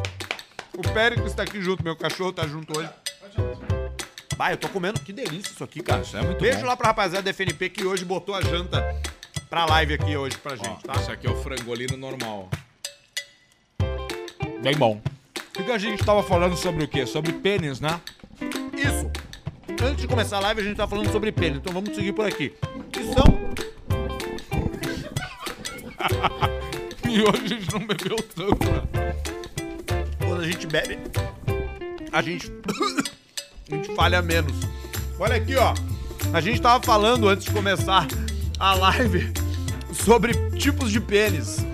[0.77, 2.91] O Pérez está aqui junto, meu cachorro tá junto hoje.
[4.37, 6.03] Vai, eu tô comendo, que delícia isso aqui, cara.
[6.03, 6.67] Isso é muito Beijo bom.
[6.67, 8.85] lá pra rapaziada da FNP que hoje botou a janta
[9.49, 10.93] pra live aqui hoje pra Ó, gente, tá?
[10.97, 12.51] Esse aqui é o frangolino normal.
[14.63, 15.01] Bem bom.
[15.59, 17.07] O que a gente tava falando sobre o quê?
[17.07, 17.99] Sobre pênis, né?
[18.75, 19.11] Isso.
[19.83, 22.27] Antes de começar a live, a gente tá falando sobre pênis, então vamos seguir por
[22.27, 22.53] aqui.
[22.93, 23.25] Que são
[27.09, 29.15] E hoje a gente não bebeu tanto, né?
[30.19, 30.99] quando a gente bebe,
[32.13, 32.53] a gente
[33.71, 34.55] a gente falha menos.
[35.19, 35.73] Olha aqui, ó.
[36.33, 38.07] A gente tava falando antes de começar
[38.59, 39.33] a live
[39.93, 41.65] sobre tipos de pênis.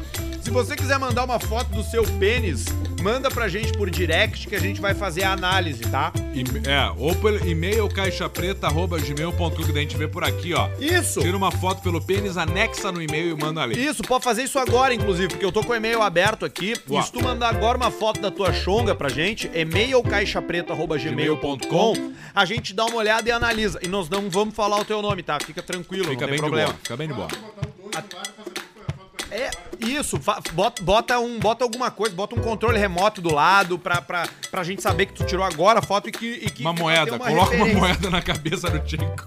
[0.42, 2.66] Se você quiser mandar uma foto do seu pênis,
[3.02, 6.12] manda pra gente por direct que a gente vai fazer a análise, tá?
[6.34, 10.68] E- É, ou pelo e-mail caixapreta.gmail.com que a gente vê por aqui, ó.
[10.78, 11.20] Isso.
[11.20, 13.82] Tira uma foto pelo pênis, anexa no e-mail e manda ali.
[13.84, 16.74] Isso, pode fazer isso agora, inclusive, porque eu tô com o e-mail aberto aqui.
[16.86, 17.00] Boa.
[17.00, 22.44] E se tu mandar agora uma foto da tua chonga pra gente, e-mail caixapreta.gmail.com, a
[22.44, 23.78] gente dá uma olhada e analisa.
[23.82, 25.38] E nós não vamos falar o teu nome, tá?
[25.44, 26.68] Fica tranquilo, Fica não bem tem de problema.
[26.68, 27.28] boa, fica bem de boa.
[29.30, 29.50] É,
[29.84, 30.18] isso,
[30.52, 34.62] bota, bota, um, bota alguma coisa, bota um controle remoto do lado pra, pra, pra
[34.64, 36.26] gente saber que tu tirou agora a foto e que.
[36.42, 37.78] E que Uma moeda, ter coloca uma referência.
[37.80, 39.26] moeda na cabeça do Tchenko.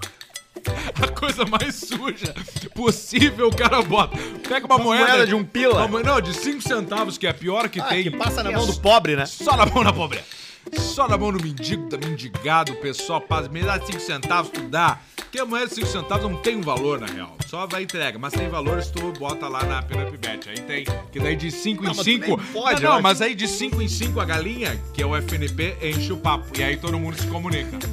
[1.02, 2.34] A coisa mais suja
[2.74, 4.18] possível, o cara bota.
[4.48, 5.86] Pega uma, Uma moeda, moeda de um pila.
[5.86, 8.04] uma não, de 5 centavos, que é a pior que Ah, tem.
[8.04, 9.26] que passa na É mão do pobre, né?
[9.28, 10.20] Só na mão da pobre.
[10.74, 13.50] Só na mão do mendigo, da mendigado, o pessoal passa.
[13.50, 15.00] Me dá 5 centavos, tu dá.
[15.16, 17.36] Porque a moeda de 5 centavos não tem um valor, na real.
[17.48, 18.18] Só vai entrega.
[18.18, 20.50] Mas tem valor se tu bota lá na Pinup Bet.
[20.50, 20.86] Aí tem.
[21.12, 22.28] Que daí de 5 em Não, mas tu 5.
[22.28, 25.16] nem pode, não, não, mas aí de 5 em 5 a galinha, que é o
[25.16, 26.46] FNP, enche o papo.
[26.58, 27.78] E aí todo mundo se comunica.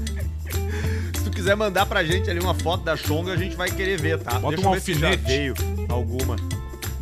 [1.15, 4.01] Se tu quiser mandar pra gente ali uma foto da chonga, a gente vai querer
[4.01, 4.39] ver, tá?
[4.39, 5.29] Bota Deixa um eu ver se já alfinete.
[5.29, 5.55] veio
[5.89, 6.37] alguma.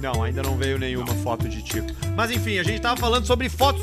[0.00, 1.92] Não, ainda não veio nenhuma foto de tipo.
[2.16, 3.82] Mas enfim, a gente tava falando sobre fotos,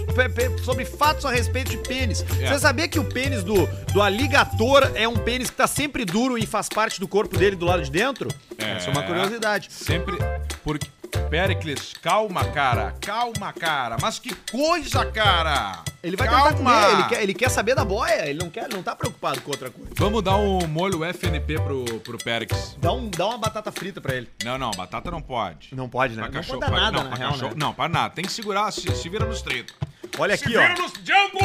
[0.63, 2.25] sobre fatos a respeito de pênis.
[2.39, 2.47] É.
[2.47, 6.37] Você sabia que o pênis do, do aligator é um pênis que tá sempre duro
[6.37, 8.29] e faz parte do corpo dele do lado de dentro?
[8.57, 9.67] Essa é uma curiosidade.
[9.71, 10.17] Sempre.
[10.63, 10.87] Porque.
[11.29, 12.93] Pericles, calma, cara.
[13.01, 13.97] Calma, cara.
[14.01, 15.83] Mas que coisa, cara!
[16.01, 16.53] Ele vai calma.
[16.53, 18.95] tentar comer, ele quer, ele quer saber da boia, ele não quer, ele não tá
[18.95, 19.91] preocupado com outra coisa.
[19.95, 22.77] Vamos dar um molho FNP pro, pro Pericles.
[22.79, 24.29] Dá, um, dá uma batata frita pra ele.
[24.43, 25.69] Não, não, batata não pode.
[25.75, 26.21] Não pode, né?
[26.23, 27.55] Pra Não cachorro, pode pra- nada, não, pra real, cachorro- né?
[27.57, 28.13] Não, para nada.
[28.13, 29.73] Tem que segurar, se, se vira nos 30.
[30.17, 30.69] Olha aqui, ó.
[30.81, 31.37] nos Django!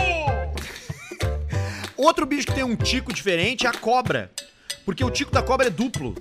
[1.96, 4.31] Outro bicho que tem um tico diferente é a cobra.
[4.85, 6.14] Porque o tico da cobra é duplo.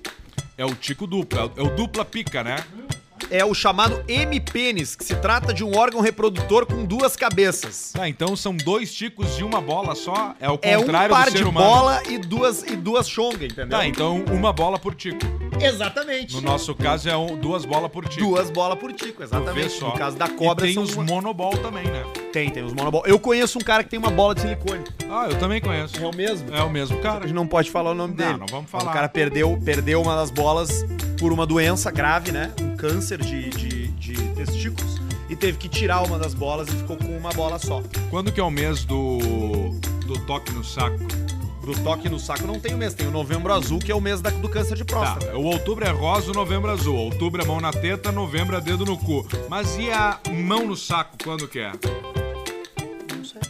[0.57, 2.57] É o tico duplo, é o, é o dupla pica, né?
[3.29, 7.91] É o chamado M-pênis, que se trata de um órgão reprodutor com duas cabeças.
[7.93, 10.35] Tá, então são dois ticos de uma bola só.
[10.39, 11.65] É o É um contrário par do ser de humano.
[11.67, 13.69] bola e duas, e duas chonga, entendeu?
[13.69, 15.19] Tá, então uma bola por tico.
[15.59, 16.35] Exatamente.
[16.35, 18.25] No nosso caso é um- duas bolas por tico.
[18.25, 19.69] Duas bolas por tico, vê exatamente.
[19.69, 19.87] só.
[19.89, 22.03] No caso da cobra, e tem são os uma- monobol também, né?
[22.33, 23.03] Tem, tem os monobol.
[23.05, 24.83] Eu conheço um cara que tem uma bola de silicone.
[25.09, 26.01] Ah, eu também conheço.
[26.01, 26.53] É o mesmo?
[26.55, 27.21] É o mesmo A cara.
[27.27, 28.39] gente não pode falar o nome Não, dele.
[28.39, 28.91] não vamos Mas falar.
[28.91, 30.85] O cara perdeu, perdeu uma das bolas
[31.19, 32.51] por uma doença grave, né?
[32.61, 34.99] Um câncer de, de, de testículos.
[35.29, 37.81] E teve que tirar uma das bolas e ficou com uma bola só.
[38.09, 39.19] Quando que é o mês do
[40.07, 40.97] do toque no saco?
[41.63, 44.01] Do toque no saco não tem o mês, tem o novembro azul, que é o
[44.01, 45.37] mês da- do câncer de Tá, próstata.
[45.37, 46.95] o outubro é rosa, o novembro é azul.
[46.97, 49.25] Outubro é mão na teta, novembro é dedo no cu.
[49.47, 51.71] Mas e a mão no saco, quando que é?
[53.15, 53.41] Não sei.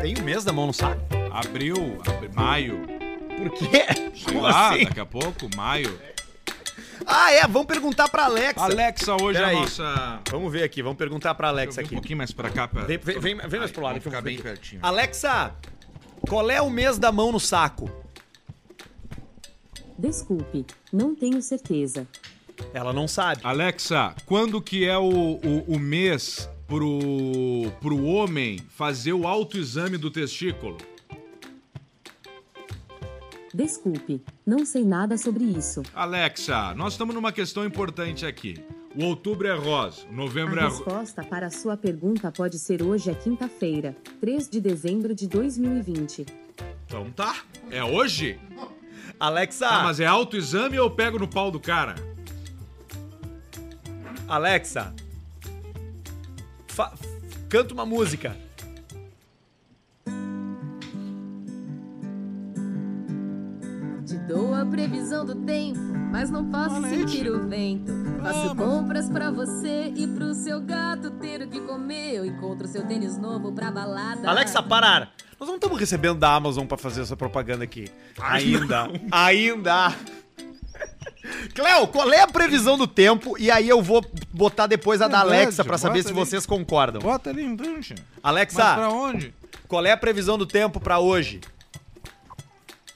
[0.00, 1.02] Tem o mês da mão no saco?
[1.32, 2.80] Abril, abri- maio.
[3.36, 3.84] Por quê?
[4.14, 4.84] Sei Como lá, assim?
[4.84, 5.98] daqui a pouco, maio.
[7.06, 8.62] Ah, é, vamos perguntar pra Alexa.
[8.64, 9.60] Alexa, hoje é a Peraí.
[9.60, 10.20] nossa...
[10.30, 11.94] Vamos ver aqui, vamos perguntar pra Alexa vir um aqui.
[11.96, 12.68] pouquinho mais pra cá.
[12.68, 12.82] Pra...
[12.84, 13.92] Vem, vem, vem, vem mais pro lado.
[13.94, 14.80] Vamos aqui, ficar vamos bem pertinho.
[14.82, 15.54] Alexa,
[16.28, 17.90] qual é o mês da mão no saco?
[19.98, 22.06] Desculpe, não tenho certeza.
[22.72, 23.40] Ela não sabe.
[23.44, 25.08] Alexa, quando que é o,
[25.42, 30.76] o, o mês pro, pro homem fazer o autoexame do testículo?
[33.54, 35.82] Desculpe, não sei nada sobre isso.
[35.94, 38.62] Alexa, nós estamos numa questão importante aqui.
[38.94, 40.76] O outubro é rosa, o novembro A é rosa.
[40.84, 46.26] resposta para a sua pergunta pode ser hoje, é quinta-feira, 3 de dezembro de 2020.
[46.86, 47.36] Então tá.
[47.70, 48.38] É hoje?
[49.20, 51.94] Alexa, Ah, mas é autoexame ou eu pego no pau do cara?
[54.26, 54.94] Alexa,
[56.66, 56.92] fa-
[57.48, 58.36] canta uma música.
[64.28, 65.80] Dou a previsão do tempo,
[66.12, 67.90] mas não posso sentir o vento.
[68.22, 72.16] Faço compras pra você e pro seu gato ter o que comer.
[72.16, 74.28] Eu encontro seu tênis novo pra balada.
[74.28, 75.10] Alexa, parar.
[75.40, 77.86] Nós não estamos recebendo da Amazon pra fazer essa propaganda aqui.
[78.20, 78.88] Ainda.
[79.10, 79.94] Ainda.
[81.54, 83.34] Cléo, qual é a previsão do tempo?
[83.38, 86.16] E aí eu vou botar depois a da Verdade, Alexa pra saber se ali.
[86.16, 87.00] vocês concordam.
[87.00, 87.94] Bota ali embaixo.
[88.22, 89.32] Alexa, onde?
[89.66, 91.40] qual é a previsão do tempo pra hoje?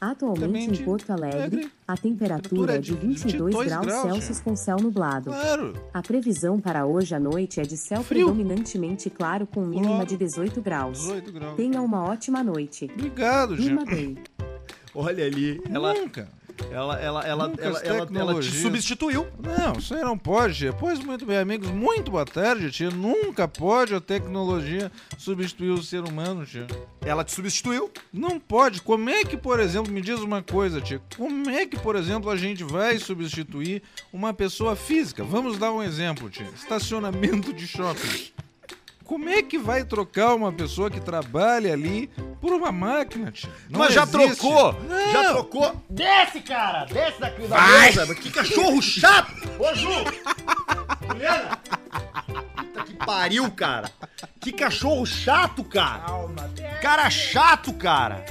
[0.04, 5.30] Atualmente em Porto Alegre, a temperatura é de 22 graus graus, Celsius com céu nublado.
[5.30, 5.74] Claro.
[5.94, 8.26] A previsão para hoje à noite é de céu Frio.
[8.26, 10.06] predominantemente claro com mínima Claro.
[10.08, 10.98] de 18 graus.
[10.98, 11.56] 18 graus.
[11.56, 12.90] Tenha uma ótima noite.
[12.92, 13.84] Obrigado, gente.
[13.84, 14.18] bem.
[14.92, 16.28] Olha ali, ela, Nunca.
[16.70, 19.26] Ela, ela, ela, ela, ela, ela te substituiu.
[19.38, 20.72] Não, isso aí não pode, tia.
[20.72, 21.70] Pois muito bem, amigos.
[21.70, 22.90] Muito boa tarde, tia.
[22.90, 26.66] Nunca pode a tecnologia substituir o ser humano, tia.
[27.04, 27.90] Ela te substituiu.
[28.12, 28.82] Não pode.
[28.82, 31.00] Como é que, por exemplo, me diz uma coisa, tia.
[31.16, 35.24] Como é que, por exemplo, a gente vai substituir uma pessoa física?
[35.24, 36.48] Vamos dar um exemplo, tia.
[36.54, 38.32] Estacionamento de shopping.
[39.12, 42.09] Como é que vai trocar uma pessoa que trabalha ali
[42.40, 43.51] por uma máquina, tia?
[43.68, 44.38] Não Mas já existe.
[44.38, 44.72] trocou.
[44.88, 45.12] Não.
[45.12, 45.85] Já trocou.
[45.90, 46.87] Desce, cara.
[46.87, 47.81] Desce daqui da Vai.
[47.92, 48.14] mesa.
[48.14, 49.31] Que cachorro chato.
[49.59, 49.90] Ô, Ju.
[51.07, 51.59] Juliana.
[52.57, 53.90] Puta que pariu, cara.
[54.40, 56.05] Que cachorro chato, cara.
[56.81, 58.25] Cara chato, cara.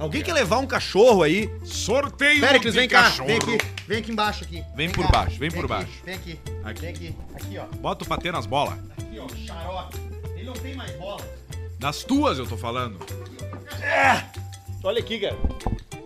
[0.00, 1.50] Alguém quer levar um cachorro aí?
[1.62, 3.02] Sorteio Péricles, de vem cá.
[3.02, 3.26] cachorro.
[3.28, 3.58] Vem aqui.
[3.86, 4.64] Vem aqui embaixo aqui.
[4.74, 5.12] Vem por cá.
[5.12, 5.92] baixo, vem por aqui, baixo.
[6.04, 6.40] Vem aqui.
[6.64, 6.80] Aqui.
[6.80, 7.14] Vem aqui.
[7.34, 7.66] Aqui, ó.
[7.76, 8.78] Bota o patê nas bolas.
[8.96, 9.28] Aqui, ó.
[9.36, 9.98] Xarope.
[10.34, 11.20] Ele não tem mais bola.
[11.78, 12.98] Das tuas eu tô falando.
[14.82, 15.36] Olha aqui, cara.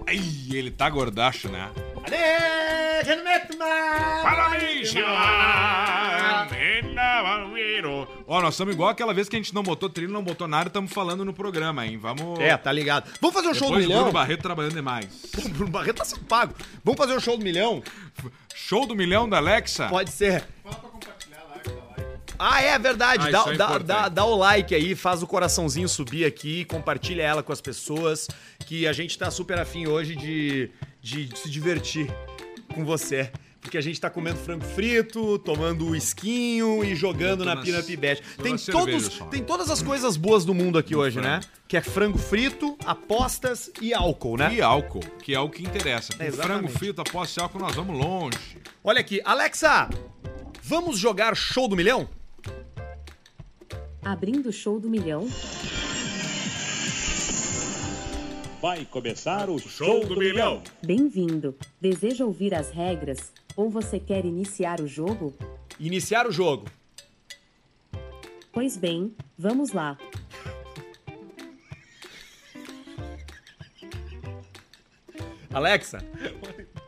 [0.09, 0.20] Ai,
[0.52, 1.70] ele tá gordacho, né?
[3.59, 4.94] Mais.
[8.27, 10.68] Ó, nós estamos igual aquela vez que a gente não botou trilho, não botou nada
[10.68, 11.98] estamos falando no programa, hein?
[11.98, 12.38] Vamos.
[12.40, 13.11] É, tá ligado.
[13.20, 14.00] Vamos fazer o show do Depois milhão?
[14.00, 15.07] Bruno Barreto trabalhando demais.
[15.44, 16.55] O Bruno Barreto tá sendo pago.
[16.83, 17.83] Vamos fazer o show do milhão?
[18.55, 19.88] Show do milhão da Alexa?
[19.88, 20.44] Pode ser.
[22.38, 23.29] Ah, é verdade.
[23.29, 27.22] Ah, dá, é dá, dá, dá o like aí, faz o coraçãozinho subir aqui, compartilha
[27.22, 28.29] ela com as pessoas,
[28.66, 30.70] que a gente tá super afim hoje de,
[31.05, 32.11] de se divertir
[32.75, 33.31] com você.
[33.61, 38.23] Porque a gente tá comendo frango frito, tomando uisquinho e jogando na Pina Bet.
[38.37, 41.40] tô Tem, cerveja todos, tem todas as coisas boas do mundo aqui hoje, né?
[41.40, 41.47] frango.
[41.69, 44.55] Que é frango frito, apostas e álcool, né?
[44.55, 46.14] E álcool, que é o que interessa.
[46.17, 48.59] Com É, frango frito após esse álcool, nós vamos longe.
[48.83, 49.88] Olha aqui, Alexa,
[50.62, 52.09] vamos jogar show do milhão?
[54.03, 55.27] Abrindo show do milhão,
[58.64, 60.62] Vai começar o show do milhão.
[60.83, 61.55] bem-vindo.
[61.79, 63.31] Deseja ouvir as regras?
[63.55, 65.35] Ou você quer iniciar o jogo?
[65.79, 66.66] Iniciar o jogo.
[68.50, 69.98] Pois bem, vamos lá.
[75.53, 75.98] Alexa,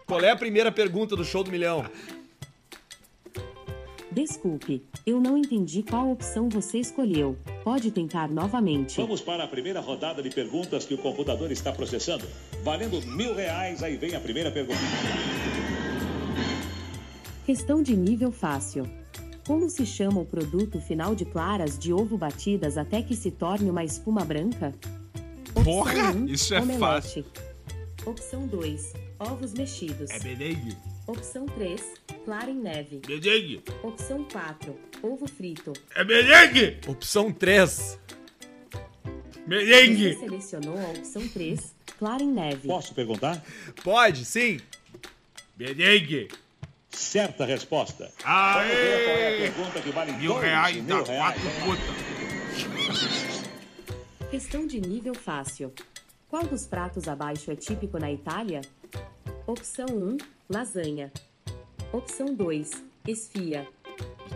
[0.07, 1.85] qual é a primeira pergunta do show do milhão?
[4.17, 7.37] Desculpe, eu não entendi qual opção você escolheu.
[7.63, 8.97] Pode tentar novamente.
[8.99, 12.25] Vamos para a primeira rodada de perguntas que o computador está processando.
[12.65, 14.81] Valendo mil reais, aí vem a primeira pergunta.
[17.45, 18.89] Questão de nível fácil.
[19.47, 23.69] Como se chama o produto final de claras de ovo batidas até que se torne
[23.69, 24.75] uma espuma branca?
[25.51, 26.81] Opção Porra, um, isso é omelete.
[26.81, 27.25] fácil.
[28.07, 30.11] Opção 2, ovos mexidos.
[30.23, 30.75] bedengue.
[31.07, 31.81] Opção 3,
[32.25, 33.01] clara em neve.
[33.07, 33.63] Bedengue.
[33.83, 35.73] Opção 4, ovo frito.
[35.95, 36.79] É bedengue.
[36.89, 37.71] Opção 3.
[37.71, 37.99] Você
[39.47, 40.17] Merengue.
[40.17, 42.67] selecionou a opção 3, Clara em Neve.
[42.69, 43.43] Posso perguntar?
[43.85, 44.59] Pode, sim.
[45.57, 46.29] Merengue.
[46.91, 48.11] Certa resposta.
[48.25, 49.39] Vamos ver qual é a Aê!
[49.51, 51.41] pergunta que vale Mil dois reais mil dá reais.
[51.41, 53.17] quatro putas.
[54.31, 55.73] Questão de nível fácil.
[56.29, 58.61] Qual dos pratos abaixo é típico na Itália?
[59.47, 60.17] Opção 1,
[60.49, 61.13] lasanha.
[61.93, 62.71] Opção 2,
[63.07, 63.67] esfia.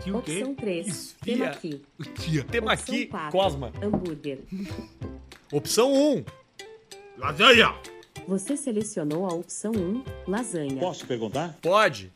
[0.03, 0.37] Que o quê?
[0.39, 1.35] Opção 3, Esfia.
[1.37, 1.81] temaki.
[2.19, 2.43] Tia.
[2.45, 3.71] Tema Opção aqui, 4, Cosma.
[3.83, 4.39] hambúrguer.
[5.51, 6.25] Opção 1.
[7.17, 7.75] Lasanha.
[8.27, 10.79] Você selecionou a opção 1, lasanha.
[10.79, 11.57] Posso perguntar?
[11.61, 12.11] Pode.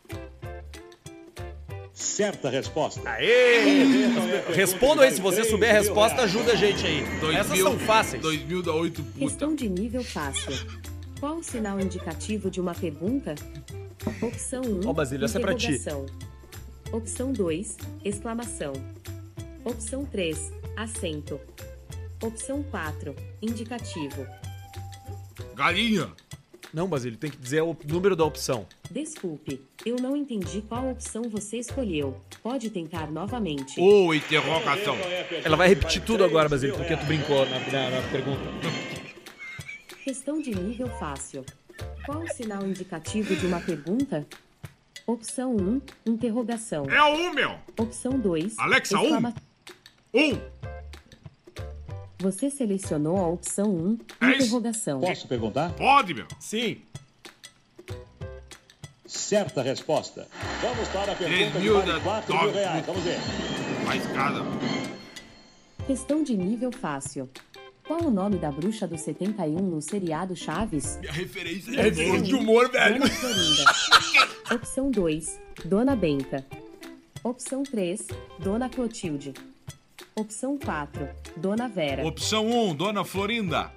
[1.94, 3.08] Certa resposta.
[3.10, 3.84] Aê!
[4.54, 7.04] Responda aí, se você souber a resposta, ajuda a gente aí.
[7.20, 8.22] Dois Essas mil, são fáceis.
[8.22, 9.20] Dois mil dá oito putas.
[9.20, 10.52] Questão de nível fácil.
[11.20, 13.36] Qual o sinal indicativo de uma pergunta?
[14.22, 14.88] Opção 1.
[14.88, 15.72] Ó, Basílio, essa é pra ti.
[15.74, 16.06] interrogação.
[16.92, 18.74] Opção 2, exclamação.
[19.64, 21.40] Opção 3, acento.
[22.22, 24.26] Opção 4, indicativo.
[25.56, 26.10] Galinha.
[26.74, 28.68] Não, Basílio, tem que dizer o número da opção.
[28.92, 32.20] Desculpe, eu não entendi qual opção você escolheu.
[32.44, 33.80] Pode tentar novamente.
[33.80, 34.94] Ou interrogação.
[34.96, 38.42] A pergunta Ela vai repetir tudo agora, Basílio, porque tu brincou na, na- na pergunta.
[40.04, 41.46] Questão de nível fácil.
[42.06, 44.26] Qual o sinal indicativo de uma pergunta?
[45.08, 46.86] Opção 1, interrogação.
[46.90, 47.56] É um, meu.
[47.78, 49.04] Opção 2, Alexa, um.
[49.04, 49.34] exclama-
[50.14, 50.40] Um.
[52.20, 54.46] Você selecionou a opção 1, É isso.
[54.46, 55.02] interrogação.
[55.02, 55.72] Posso perguntar?
[55.74, 56.26] Pode, meu.
[56.40, 56.82] Sim.
[59.06, 60.28] Certa resposta.
[60.62, 62.86] Vamos para a pergunta que mil vale da- 4 mil reais.
[62.86, 63.18] Vamos ver.
[63.86, 64.42] Mais cada.
[65.86, 67.30] Questão de nível fácil.
[67.88, 70.98] Qual o nome da bruxa do 71 no seriado Chaves?
[71.00, 72.98] Minha referência é filme de um, humor, velho.
[73.00, 74.56] Dona Florinda.
[74.56, 76.46] Opção 2, Dona Benta.
[77.24, 78.08] Opção 3,
[78.40, 79.34] Dona Clotilde.
[80.16, 82.08] Opção 4, Dona Vera.
[82.08, 83.72] Opção 1, Dona Florinda.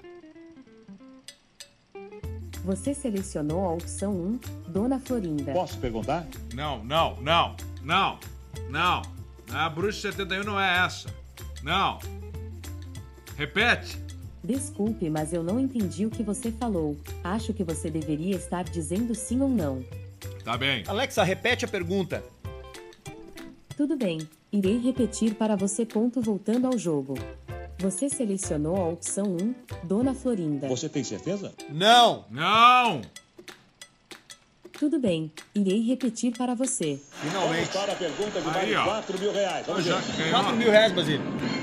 [2.64, 5.52] Você selecionou a opção 1, Dona Florinda.
[5.52, 6.26] Posso perguntar?
[6.54, 8.18] Não, não, não, não,
[8.70, 9.02] não.
[9.52, 11.14] A bruxa 71 não é essa.
[11.62, 11.98] Não.
[13.38, 13.96] Repete.
[14.42, 16.96] Desculpe, mas eu não entendi o que você falou.
[17.22, 19.84] Acho que você deveria estar dizendo sim ou não.
[20.42, 20.82] Tá bem.
[20.88, 22.24] Alexa, repete a pergunta.
[23.76, 24.18] Tudo bem,
[24.50, 25.86] irei repetir para você.
[25.86, 27.14] Ponto voltando ao jogo.
[27.78, 30.66] Você selecionou a opção 1, Dona Florinda.
[30.66, 31.54] Você tem certeza?
[31.70, 32.24] Não.
[32.28, 33.02] Não.
[34.78, 37.00] Tudo bem, irei repetir para você.
[37.22, 37.68] Vamos Finalmente.
[37.72, 38.84] para a pergunta que Aí, vale ó.
[38.84, 39.66] 4 mil reais.
[39.66, 40.16] Vamos Já ver.
[40.16, 40.30] ganhou.
[40.40, 41.20] 4 mil reais, Basílio.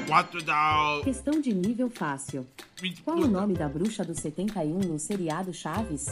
[0.07, 2.45] Quatro dá Questão de nível fácil.
[2.81, 6.07] vinte Qual o nome da bruxa do 71 no seriado Chaves?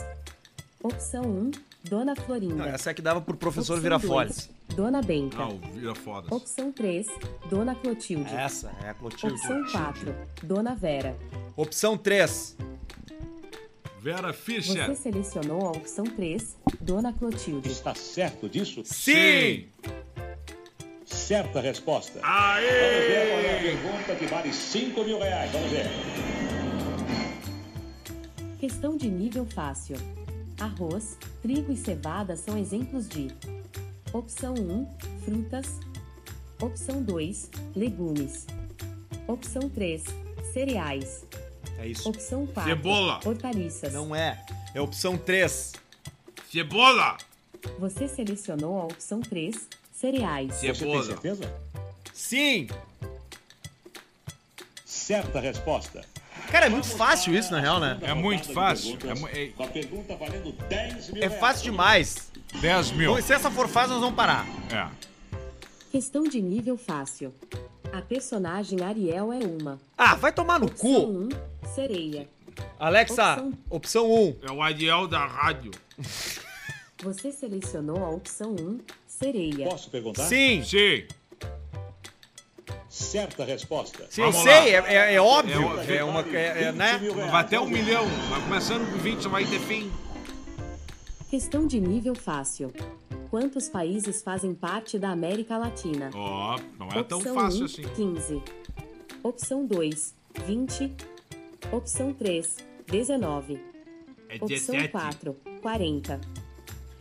[0.82, 1.50] Opção 1,
[1.84, 2.54] Dona Florinda.
[2.54, 4.50] Não, essa é que dava pro professor Opção Virafolhas.
[4.68, 5.36] 2, Dona Benta.
[5.36, 6.34] Não, vira foda.
[6.34, 7.06] Opção 3,
[7.50, 8.34] Dona Clotilde.
[8.34, 9.34] Essa é a Clotilde.
[9.34, 11.14] Opção 4, Dona Vera.
[11.56, 12.56] Opção 3.
[14.04, 14.86] Vera Fischer.
[14.86, 17.70] Você selecionou a opção 3, Dona Clotilde.
[17.70, 18.82] Está certo disso?
[18.84, 19.68] Sim.
[21.06, 22.20] Certa resposta.
[22.20, 23.62] Vamos ver qual é a Aê!
[23.62, 25.50] pergunta que vale 5 mil reais.
[25.52, 25.86] Vamos ver.
[28.60, 29.96] Questão de nível fácil.
[30.60, 33.28] Arroz, trigo e cevada são exemplos de
[34.12, 34.86] Opção 1,
[35.24, 35.80] frutas.
[36.60, 38.46] Opção 2, legumes.
[39.26, 40.04] Opção 3,
[40.52, 41.24] cereais.
[41.78, 42.08] É isso.
[42.08, 43.20] Opção 4, Cebola.
[43.24, 43.92] hortaliças.
[43.92, 44.42] Não é.
[44.74, 45.72] É opção 3.
[46.50, 47.16] Cebola.
[47.78, 49.56] Você selecionou a opção 3,
[49.92, 50.54] cereais.
[50.54, 51.04] Você tem Cebola.
[51.04, 51.54] certeza?
[52.12, 52.68] Sim.
[54.84, 56.02] Certa resposta.
[56.50, 57.98] Cara, é muito fácil isso, na real, né?
[58.02, 58.98] É muito fácil.
[59.32, 62.30] É, é Com a pergunta valendo 10 mil É fácil demais.
[62.60, 63.14] 10 mil.
[63.14, 64.46] Bom, Se essa for fácil, nós vamos parar.
[64.70, 64.88] É.
[65.90, 67.34] Questão de nível fácil.
[67.92, 69.80] A personagem Ariel é uma.
[69.96, 71.10] Ah, vai tomar no Opção cu.
[71.10, 71.28] 1,
[71.74, 72.28] sereia.
[72.78, 74.36] Alexa, Opção- opção 1.
[74.48, 75.72] É o Ariel da rádio.
[77.02, 79.68] Você selecionou a opção 1, sereia.
[79.68, 80.24] Posso perguntar?
[80.24, 80.62] Sim.
[80.62, 81.04] Sim.
[82.88, 84.06] Certa resposta.
[84.08, 85.80] Sim, eu Vamos sei, é, é- é óbvio.
[85.80, 86.20] É É, uma.
[86.20, 86.98] É, é, né?
[87.30, 88.06] Vai até um milhão.
[88.30, 89.90] Vai começando com 20, vai ter fim.
[91.28, 92.72] Questão de nível fácil.
[93.30, 96.08] Quantos países fazem parte da América Latina?
[96.14, 97.82] Ó, não é tão Opção fácil 1, assim.
[97.82, 98.42] 15.
[99.24, 100.14] Opção 2,
[100.46, 100.94] 20.
[101.72, 102.56] Opção 3,
[102.86, 103.60] 19.
[104.28, 104.88] É Opção 17.
[104.88, 106.20] 4, 40.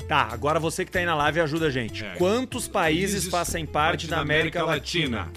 [0.08, 2.04] Tá, agora você que tá aí na live ajuda a gente.
[2.04, 2.16] É.
[2.16, 5.32] Quantos países fazem parte da América Latina?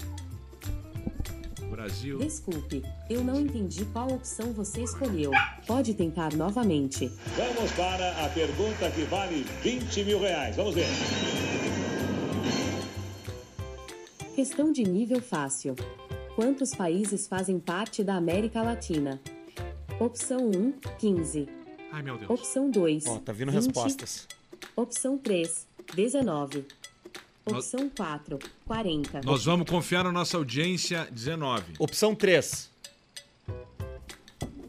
[1.69, 2.17] Brasil.
[2.17, 5.31] Desculpe, eu não entendi qual opção você escolheu.
[5.65, 7.07] Pode tentar novamente.
[7.37, 10.55] Vamos para a pergunta que vale 20 mil reais.
[10.55, 10.87] Vamos ver.
[14.35, 15.75] Questão de nível fácil.
[16.37, 19.19] Quantos países fazem parte da América Latina?
[19.99, 21.49] Opção 1, 15.
[21.91, 22.29] Ai, meu Deus.
[22.29, 23.63] Opção 2, Ó, tá vindo 20.
[23.65, 24.27] respostas.
[24.75, 26.63] Opção 3, 19.
[27.43, 29.21] Opção 4, 40.
[29.21, 31.73] Nós vamos confiar na nossa audiência 19.
[31.79, 32.69] Opção 3.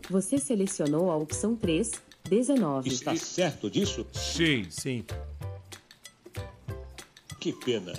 [0.09, 1.93] Você selecionou a opção 3,
[2.31, 2.89] 19.
[2.89, 4.07] Está certo disso?
[4.15, 4.65] Sim.
[4.71, 5.05] Sim.
[7.39, 7.93] Que pena.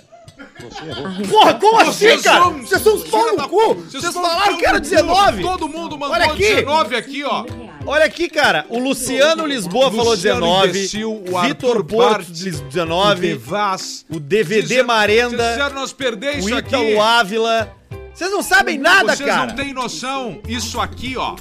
[1.28, 2.42] Porra, como assim, Vocês cara?
[2.44, 3.74] são- Vocês são uns pau no cu!
[3.74, 4.90] Vocês Vocês falaram que era no cu.
[4.90, 5.42] 19!
[5.42, 6.38] Todo mundo mandou Olha aqui.
[6.56, 7.44] 19 aqui, ó.
[7.86, 8.66] Olha aqui, cara.
[8.68, 10.68] O Luciano Lisboa falou Luciano 19.
[10.68, 13.20] Imbecil, o Vitor Porto Bart, diz O 19.
[13.28, 14.04] Devaz.
[14.10, 15.54] O DVD Vocês- Marenda.
[15.54, 16.68] Vocês nós perder O isso aqui.
[16.68, 17.72] Ítalo Ávila.
[18.14, 19.46] Vocês não sabem nada, Vocês cara.
[19.46, 20.40] não têm noção.
[20.46, 21.36] Isso aqui, ó.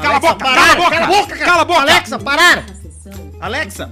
[0.00, 1.80] Cala a boca, cala a boca, cala a boca, Cala a boca.
[1.80, 2.64] Alexa, parar!
[3.40, 3.90] Alexa.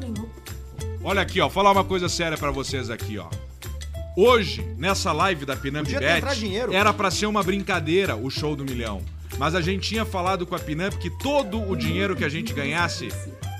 [1.02, 1.50] Olha aqui, ó.
[1.50, 3.26] Falar uma coisa séria pra vocês aqui, ó.
[4.16, 6.24] Hoje, nessa live da Pinamp Bet,
[6.72, 9.02] era pra ser uma brincadeira o show do milhão.
[9.38, 12.52] Mas a gente tinha falado com a Pinamp que todo o dinheiro que a gente
[12.52, 13.08] ganhasse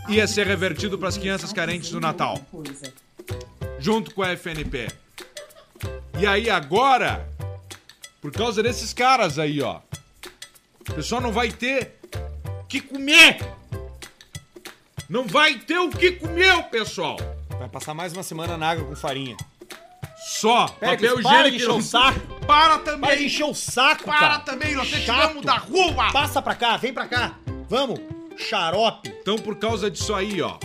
[0.09, 2.39] ia ser revertido pras crianças carentes do Natal,
[3.81, 4.89] junto com a FNP.
[6.21, 7.29] E aí agora,
[8.21, 9.81] por causa desses caras aí, ó,
[10.89, 11.97] o pessoal não vai ter
[12.69, 13.39] que comer.
[15.09, 17.17] Não vai ter o que comer, pessoal.
[17.59, 19.37] Vai passar mais uma semana na água com farinha.
[20.41, 21.57] Só Pera, papel higiênico.
[21.57, 22.21] encher o saco.
[22.47, 23.27] Para Para de também.
[23.27, 24.39] encher o saco, Para cara.
[24.41, 25.01] também, nós Chato.
[25.03, 26.13] tiramos da rua.
[26.13, 27.35] Passa pra cá, vem pra cá.
[27.69, 28.01] Vamos.
[28.37, 29.09] Xarope.
[29.21, 30.57] Então, por causa disso aí, ó.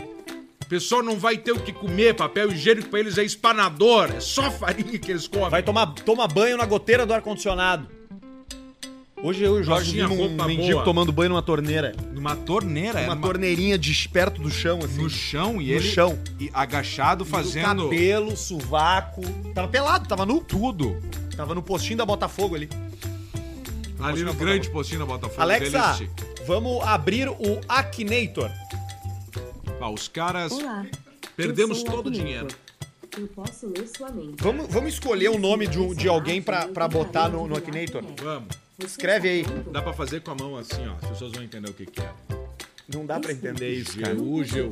[0.62, 4.20] O pessoal não vai ter o que comer, papel higiênico pra eles é espanador, é
[4.20, 5.50] só farinha que eles comem.
[5.50, 7.88] Vai tomar toma banho na goteira do ar-condicionado.
[9.22, 10.84] Hoje eu e o Jorge Tinha vimos um roupa mendigo boa.
[10.86, 11.94] tomando banho numa torneira.
[12.14, 15.02] Numa torneira, Uma era torneirinha desperto do chão, assim.
[15.02, 16.18] no chão e No ele chão.
[16.40, 19.22] e agachado fazendo Cabelo, sovaco.
[19.54, 20.40] Tava pelado, tava nu.
[20.40, 20.96] tudo.
[21.36, 22.70] Tava no postinho da Botafogo ali.
[24.00, 25.42] Ali no grande postinho da Botafogo.
[25.42, 26.00] Alexa,
[26.48, 28.50] vamos abrir o Akinator.
[29.82, 30.86] Ah, os caras Olá.
[31.36, 32.48] perdemos eu sou o todo o dinheiro.
[33.18, 34.36] Eu posso ler sua mente.
[34.42, 38.02] Vamos, vamos escolher o nome de, um- de alguém pra, pra botar no, no Akinator?
[38.22, 38.48] Vamos.
[38.86, 39.46] Escreve aí.
[39.72, 40.94] Dá pra fazer com a mão assim, ó.
[41.02, 42.12] As pessoas vão entender o que que é.
[42.94, 44.16] Não dá pra entender isso, cara.
[44.16, 44.72] Geu, geu.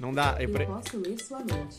[0.00, 0.36] Não dá.
[0.38, 1.78] Eu, Eu pre- posso ler sua mente.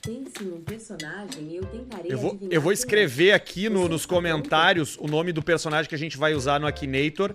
[0.00, 2.74] Pense em um personagem e eu tentarei eu vou, eu vou é.
[2.74, 6.66] escrever aqui no- nos comentários o nome do personagem que a gente vai usar no
[6.66, 7.34] Akinator.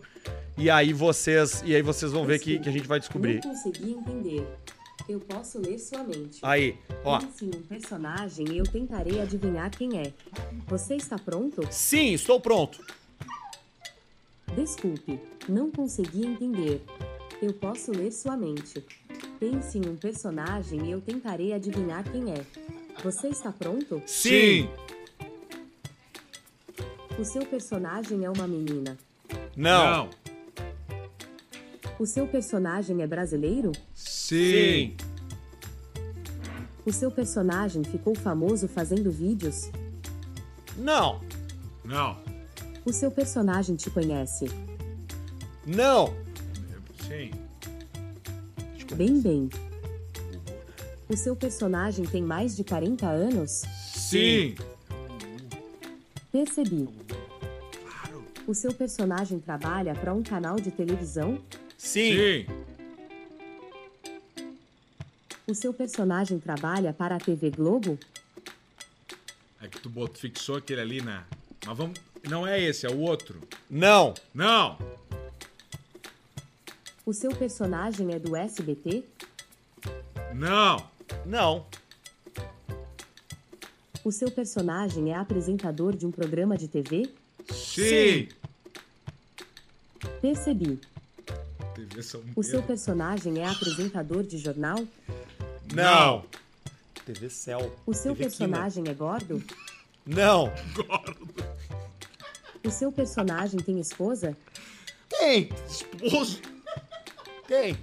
[0.58, 3.42] E aí vocês, e aí vocês vão ver que, que a gente vai descobrir.
[3.44, 4.48] Não consegui entender.
[5.10, 6.40] Eu posso ler sua mente.
[6.42, 7.20] Aí, ó.
[7.20, 10.14] Pense em um personagem e eu tentarei adivinhar quem é.
[10.68, 11.68] Você está pronto?
[11.72, 12.80] Sim, estou pronto.
[14.56, 16.84] Desculpe, não consegui entender.
[17.42, 18.86] Eu posso ler sua mente.
[19.40, 22.46] Pense em um personagem e eu tentarei adivinhar quem é.
[23.04, 24.02] Você está pronto?
[24.06, 24.70] Sim.
[27.18, 28.98] O seu personagem é uma menina.
[29.56, 30.10] Não.
[31.98, 33.72] O seu personagem é brasileiro?
[33.94, 34.96] Sim.
[36.86, 39.70] O seu personagem ficou famoso fazendo vídeos?
[40.78, 41.22] Não.
[41.84, 42.31] Não.
[42.86, 44.46] O seu personagem te conhece?
[45.66, 46.16] Não.
[47.08, 47.32] Sim.
[48.96, 49.50] Bem, bem.
[51.08, 53.64] O seu personagem tem mais de 40 anos?
[53.94, 54.56] Sim.
[56.32, 56.88] Percebi.
[58.48, 61.40] O seu personagem trabalha para um canal de televisão?
[61.78, 62.16] Sim.
[62.18, 62.46] Sim.
[65.48, 68.00] O seu personagem trabalha para a TV Globo?
[69.62, 71.24] É que tu bot- fixou aquele ali, né?
[71.66, 72.00] Mas vamos.
[72.28, 73.42] Não é esse, é o outro.
[73.70, 74.14] Não.
[74.34, 74.78] Não.
[77.06, 79.04] O seu personagem é do SBT?
[80.34, 80.90] Não.
[81.26, 81.66] Não.
[84.04, 87.12] O seu personagem é apresentador de um programa de TV?
[87.52, 88.28] Sim.
[90.22, 90.80] Percebi.
[91.76, 94.78] TV São O seu personagem é apresentador de jornal?
[95.74, 96.26] Não.
[97.06, 97.76] TV Cell.
[97.86, 99.44] O seu TV personagem é gordo?
[100.06, 100.52] Não.
[102.64, 104.38] O seu personagem tem esposa?
[105.10, 105.50] Tem.
[105.68, 106.40] Esposo.
[107.48, 107.78] Tem.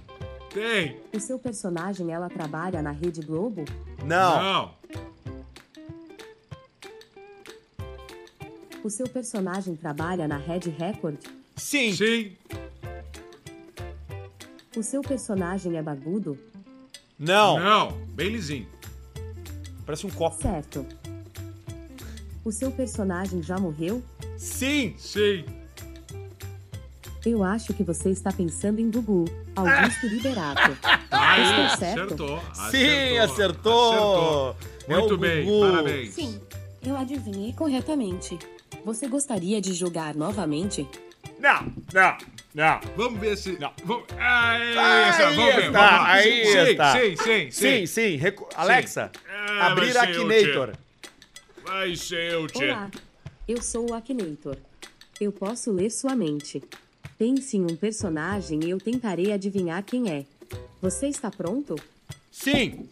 [0.53, 0.99] Tem.
[1.13, 3.65] O seu personagem ela trabalha na Rede Globo?
[4.03, 4.41] Não.
[4.43, 4.79] Não.
[8.83, 11.17] O seu personagem trabalha na Red Record?
[11.57, 11.93] Sim.
[11.93, 12.37] Sim.
[14.75, 16.37] O seu personagem é barbudo?
[17.17, 17.59] Não.
[17.59, 17.91] Não.
[18.07, 18.67] Bem lisinho.
[19.85, 20.41] Parece um copo.
[20.41, 20.85] Certo.
[22.45, 24.01] O seu personagem já morreu?
[24.39, 24.95] Sim.
[24.97, 25.43] Sim.
[27.25, 29.25] Eu acho que você está pensando em Gugu,
[29.55, 30.77] Augusto Liberato.
[31.11, 31.99] Aí, Estou certo?
[32.05, 32.41] acertou.
[32.71, 33.89] Sim, acertou.
[33.91, 34.55] Acertou.
[34.87, 35.59] É Muito bem, Gugu.
[35.71, 36.13] parabéns.
[36.13, 36.39] Sim,
[36.85, 38.39] eu adivinhei corretamente.
[38.85, 40.87] Você gostaria de jogar novamente?
[41.37, 42.17] Não, não,
[42.55, 42.79] não.
[42.95, 43.57] Vamos ver se.
[43.59, 43.73] Não.
[43.83, 44.05] Vamos...
[44.17, 45.61] Aí, Aí está, vamos ver.
[45.63, 46.11] vamos lá.
[46.13, 46.91] aí sim, está.
[46.93, 47.51] Sim, sim, sim.
[47.51, 48.15] Sim, sim.
[48.15, 50.73] recu- Alexa, Ah, abrir vai ser Akinator.
[51.65, 52.69] Vai ser eu, tchê.
[52.71, 52.89] Olá,
[53.49, 54.55] eu sou o Akinator.
[55.19, 56.63] Eu posso ler sua mente.
[57.17, 60.23] Pense em um personagem e eu tentarei adivinhar quem é.
[60.79, 61.75] Você está pronto?
[62.31, 62.87] Sim.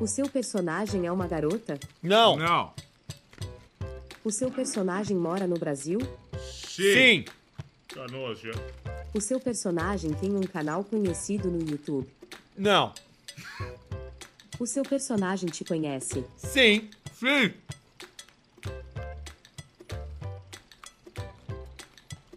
[0.00, 1.78] O seu personagem é uma garota?
[2.02, 2.36] Não.
[2.36, 2.72] Não.
[4.24, 6.00] O seu personagem mora no Brasil?
[6.40, 6.94] Sim.
[6.94, 7.24] Sim.
[7.86, 8.52] Canoja.
[9.12, 12.08] O seu personagem tem um canal conhecido no YouTube?
[12.56, 12.94] Não.
[14.58, 16.24] O seu personagem te conhece?
[16.38, 16.88] Sim.
[17.12, 17.52] Sim.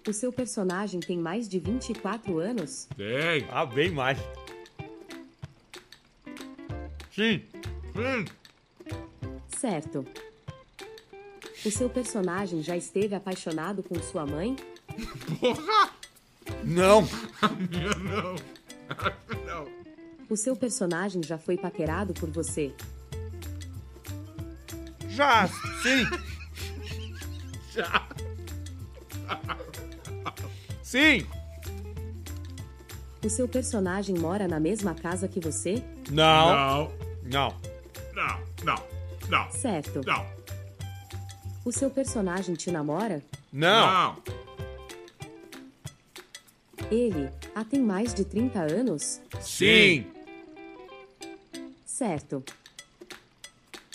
[0.06, 2.88] O seu personagem tem mais de 24 anos?
[2.98, 3.48] Tem.
[3.50, 4.18] Ah, bem mais.
[7.16, 7.42] Sim.
[7.96, 8.26] Sim.
[9.58, 10.06] Certo.
[11.66, 14.58] O seu personagem já esteve apaixonado com sua mãe?
[15.40, 15.92] Porra!
[16.64, 17.02] Não.
[18.04, 18.36] Não.
[19.46, 19.68] Não.
[20.30, 22.74] O seu personagem já foi paquerado por você?
[25.08, 25.48] Já.
[25.48, 26.06] Sim.
[30.94, 31.26] Sim.
[33.26, 35.84] O seu personagem mora na mesma casa que você?
[36.12, 36.54] Não.
[36.54, 36.94] Não.
[37.24, 37.56] Não.
[38.14, 38.40] Não.
[38.64, 38.84] Não.
[39.28, 39.52] Não.
[39.52, 40.02] Certo.
[40.06, 40.24] Não.
[41.66, 43.24] O seu personagem te namora?
[43.52, 43.88] Não.
[43.88, 44.24] Não.
[46.92, 49.20] Ele ah, tem mais de 30 anos?
[49.42, 50.06] Sim.
[51.84, 52.44] Certo.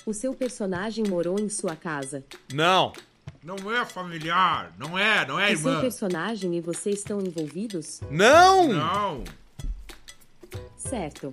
[0.05, 2.25] O seu personagem morou em sua casa?
[2.53, 2.93] Não.
[3.43, 4.73] Não é familiar.
[4.79, 5.25] Não é.
[5.27, 5.81] Não é o seu irmã.
[5.81, 8.01] personagem e você estão envolvidos?
[8.11, 8.69] Não.
[8.73, 9.25] Não.
[10.77, 11.33] Certo.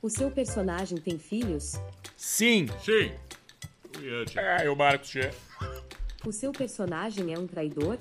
[0.00, 1.74] O seu personagem tem filhos?
[2.16, 2.66] Sim.
[2.84, 3.12] Sim.
[4.02, 4.24] Eu.
[4.36, 5.30] É, o Marcos Che.
[6.24, 7.98] O seu personagem é um traidor?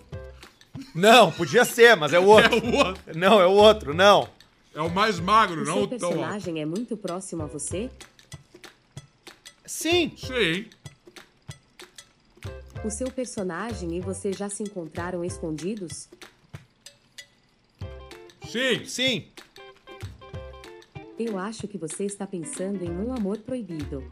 [0.94, 2.52] Não, podia ser, mas é o outro.
[2.64, 3.18] É o outro.
[3.20, 4.30] Não, é o outro, não.
[4.76, 6.18] É o mais magro, O não seu o tão alto.
[6.20, 7.90] personagem é muito próximo a você?
[9.66, 10.14] Sim.
[10.16, 10.66] Sim.
[12.84, 16.08] O seu personagem e você já se encontraram escondidos?
[18.48, 18.86] Sim.
[18.86, 19.26] Sim.
[21.20, 24.04] Eu acho que você está pensando em um amor proibido.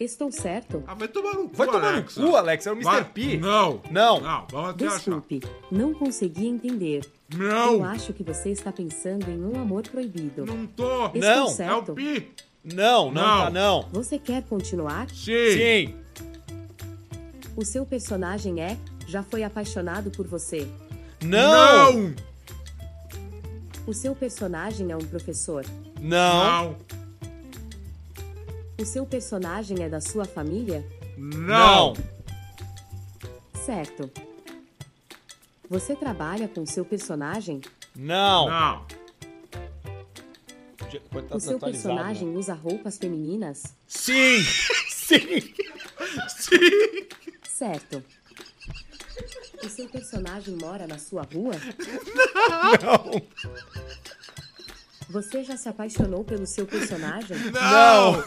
[0.00, 0.82] Estou certo?
[0.86, 2.66] Ah, vai tomar no cu, Vai tomar no cu, Alex.
[2.66, 2.84] É o Mr.
[2.84, 3.36] Vai- P.
[3.36, 3.80] Não.
[3.90, 4.20] Não.
[4.20, 4.46] Não.
[4.50, 4.96] Vamos até achar.
[4.96, 5.40] Desculpe,
[5.70, 7.04] não consegui entender.
[7.32, 7.84] Eu Não.
[7.84, 10.46] acho que você está pensando em um amor proibido.
[10.46, 11.06] Não tô.
[11.06, 11.92] Estou Não, é o É o certo?
[11.94, 12.30] Pi.
[12.64, 13.44] Não, não, Não.
[13.44, 13.82] tá não.
[13.92, 15.08] Você quer continuar?
[15.10, 15.52] Sim.
[15.52, 15.94] Sim.
[17.58, 20.70] O seu personagem é já foi apaixonado por você.
[21.20, 21.92] Não.
[21.92, 22.14] Não.
[23.84, 25.66] O seu personagem é um professor.
[26.00, 26.70] Não.
[26.70, 26.76] Não.
[28.80, 30.86] O seu personagem é da sua família?
[31.16, 31.94] Não.
[33.66, 34.08] Certo.
[35.68, 37.60] Você trabalha com seu personagem?
[37.96, 38.48] Não.
[38.48, 38.86] Não.
[41.32, 42.38] O seu atualizado, personagem né?
[42.38, 43.64] usa roupas femininas?
[43.88, 44.42] Sim.
[45.08, 45.42] Sim.
[47.58, 48.04] Certo.
[49.64, 51.54] O seu personagem mora na sua rua?
[52.80, 53.20] Não.
[55.10, 57.36] Você já se apaixonou pelo seu personagem?
[57.50, 58.24] Não.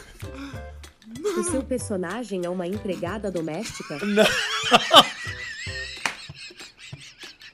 [1.39, 3.99] O seu personagem é uma empregada doméstica?
[4.03, 4.25] Não.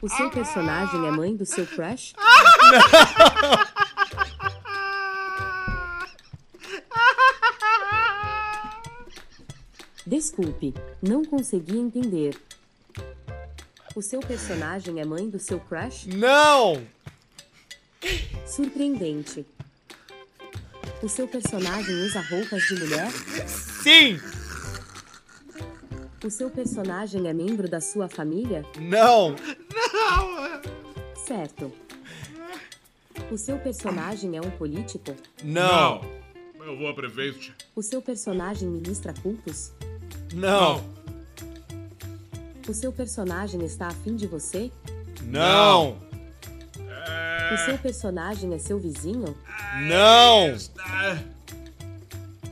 [0.01, 2.13] O seu personagem é mãe do seu crush?
[10.07, 12.39] Desculpe, não consegui entender.
[13.93, 16.07] O seu personagem é mãe do seu crush?
[16.07, 16.81] Não.
[18.45, 19.45] Surpreendente.
[21.03, 23.11] O seu personagem usa roupas de mulher?
[23.83, 24.17] Sim.
[26.23, 28.65] O seu personagem é membro da sua família?
[28.79, 29.35] Não.
[31.27, 31.69] Certo.
[33.29, 35.13] O seu personagem é um político?
[35.43, 35.99] Não.
[36.65, 37.53] Eu vou a prefeito.
[37.75, 39.73] O seu personagem ministra cultos?
[40.33, 40.83] Não.
[42.67, 44.71] O seu personagem está afim de você?
[45.23, 45.97] Não.
[47.53, 49.35] O seu personagem é seu vizinho?
[49.87, 50.53] Não.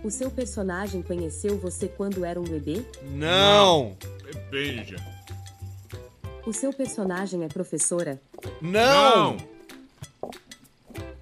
[0.04, 2.86] O seu personagem conheceu você quando era um bebê?
[3.04, 3.98] Não.
[4.24, 4.96] Depende.
[6.46, 8.22] O seu personagem é professora?
[8.62, 9.38] Não.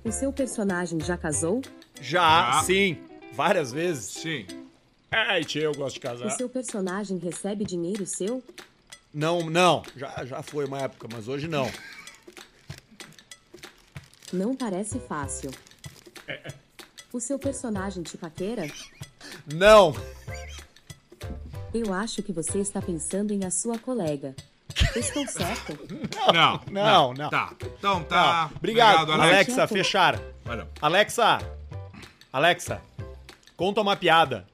[0.03, 1.61] O seu personagem já casou?
[1.99, 2.63] Já, Já.
[2.63, 2.97] sim.
[3.33, 4.05] Várias vezes.
[4.21, 4.45] Sim.
[5.13, 6.29] Ai, tia, eu gosto de O casar.
[6.31, 8.43] seu personagem recebe dinheiro seu?
[9.13, 9.83] Não, não.
[9.95, 11.69] Já, já foi uma época, mas hoje não.
[14.31, 15.51] Não parece fácil.
[17.11, 18.65] O seu personagem te paquera?
[19.53, 19.93] Não.
[21.73, 24.35] Eu acho que você está pensando em a sua colega.
[24.95, 25.77] Estou certo?
[26.33, 27.29] Não, não, não.
[27.29, 27.53] Tá.
[27.77, 28.47] Então tá.
[28.47, 28.51] Tá.
[28.55, 29.31] Obrigado, Alex.
[29.31, 29.71] Alexa, Alex.
[29.73, 30.19] fechar.
[30.43, 30.67] Valeu.
[30.81, 31.37] Alexa,
[32.31, 32.81] Alexa,
[33.55, 34.47] conta uma piada.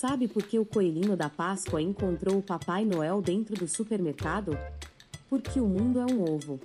[0.00, 4.56] Sabe por que o coelhinho da Páscoa encontrou o Papai Noel dentro do supermercado?
[5.28, 6.60] Porque o mundo é um ovo.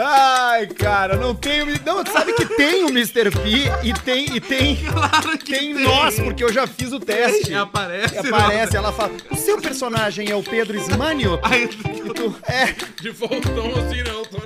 [0.00, 1.62] Ai, cara, não tem.
[1.62, 3.30] o- Não, sabe que tem o Mr.
[3.30, 4.36] P e tem.
[4.36, 7.52] E tem Claro que tem nós, porque eu já fiz o teste.
[7.54, 8.18] Aparece.
[8.18, 11.38] Aparece, ela fala: O seu personagem é o Pedro Smanio?
[11.42, 14.22] Aí, E tu, é, de voltão assim, não.
[14.24, 14.38] Tô...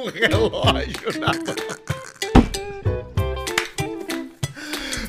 [0.00, 1.54] o relógio na mão.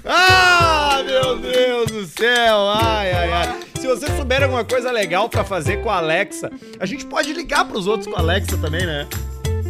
[0.08, 2.70] Ah, meu Deus do céu!
[2.76, 3.65] Ai, ai, ai.
[3.86, 7.66] Se vocês souberem alguma coisa legal pra fazer com a Alexa, a gente pode ligar
[7.66, 9.08] pros outros com a Alexa também, né?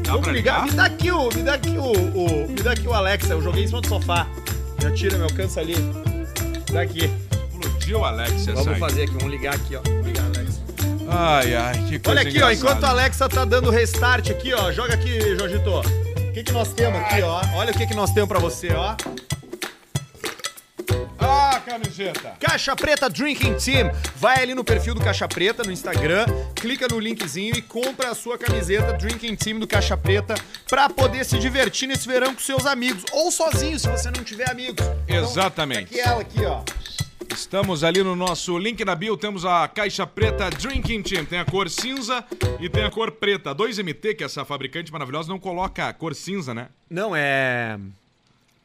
[0.05, 0.63] Dá Vamos ligar?
[0.63, 0.65] ligar?
[0.67, 1.27] Me dá aqui o.
[1.35, 3.33] Me dá aqui o, o- Me dá aqui o Alexa.
[3.33, 4.25] Eu joguei em cima do sofá.
[4.81, 5.75] Já tira, me alcança ali.
[6.71, 7.11] Dá aqui.
[7.51, 8.79] Explodiu a Alexia Vamos sai.
[8.79, 9.81] fazer aqui, vamos ligar aqui, ó.
[9.85, 10.61] Vamos ligar, Alexa.
[11.09, 12.53] Ai, ai, que coisa Olha aqui, ó, engraçada.
[12.53, 14.71] enquanto a Alexa tá dando restart aqui, ó.
[14.71, 15.69] Joga aqui, Jorgito.
[15.69, 17.41] O que, que nós temos aqui, ó?
[17.55, 18.95] Olha o que, que nós temos pra você, ó.
[21.75, 22.37] Camiseta.
[22.39, 23.91] Caixa Preta Drinking Team.
[24.15, 28.15] Vai ali no perfil do Caixa Preta no Instagram, clica no linkzinho e compra a
[28.15, 30.35] sua camiseta Drinking Team do Caixa Preta
[30.69, 33.03] pra poder se divertir nesse verão com seus amigos.
[33.11, 34.85] Ou sozinho, se você não tiver amigos.
[35.05, 35.93] Então, Exatamente.
[35.93, 36.63] Aqui ela aqui, ó.
[37.33, 41.25] Estamos ali no nosso link na bio, temos a caixa preta Drinking Team.
[41.25, 42.23] Tem a cor cinza
[42.61, 43.51] e tem a cor preta.
[43.51, 46.69] A 2MT, que é essa fabricante maravilhosa, não coloca a cor cinza, né?
[46.89, 47.77] Não, é...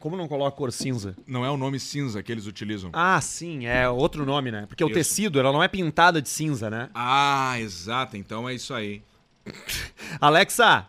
[0.00, 1.14] Como não coloca cor cinza?
[1.26, 2.90] Não é o nome cinza que eles utilizam.
[2.94, 4.64] Ah, sim, é outro nome, né?
[4.66, 4.94] Porque o Isso.
[4.94, 6.88] tecido, ela não é pintada de cinza, né?
[6.94, 8.16] Ah, exato.
[8.16, 9.02] Então é isso aí.
[10.18, 10.86] Alexa,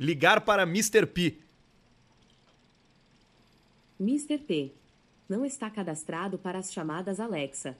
[0.00, 1.04] ligar para Mr.
[1.04, 1.36] P.
[4.00, 4.38] Mr.
[4.38, 4.72] P.
[5.28, 7.76] Não está cadastrado para as chamadas Alexa.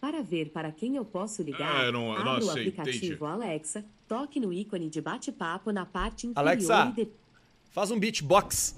[0.00, 3.26] Para ver para quem eu posso ligar, Ah, eu não- eu não abra o aplicativo
[3.26, 6.92] Alexa, toque no ícone de bate-papo na parte inferior Alexa.
[6.96, 7.10] e de...
[7.70, 8.76] Faz um beatbox.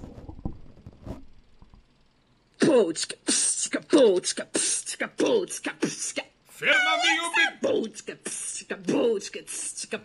[2.65, 7.29] Polska, pska, polska, pska, polska, pska, Fernandinho
[7.61, 9.99] polska, pska, polska, pska,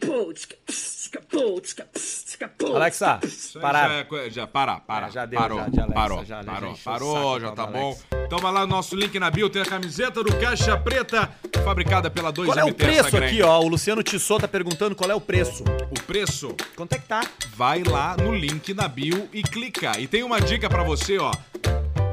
[0.00, 2.76] polska, pska, polska, pska, polska.
[2.76, 3.20] Alexa,
[3.60, 3.88] parar.
[3.90, 5.06] Já, é já para, para.
[5.06, 7.72] É, já deu, parou, já, de Alexa, parou, já, já parou, parou, já tá tal
[7.72, 8.11] bom.
[8.32, 11.28] Então vai lá no nosso link na bio, tem a camiseta do Caixa Preta,
[11.62, 12.46] fabricada pela 2MT.
[12.46, 13.60] Qual é o preço aqui, ó?
[13.60, 15.62] O Luciano Tissot tá perguntando qual é o preço.
[15.90, 17.20] O preço Quanto é que tá?
[17.54, 20.00] vai lá no link na bio e clica.
[20.00, 21.30] E tem uma dica pra você, ó.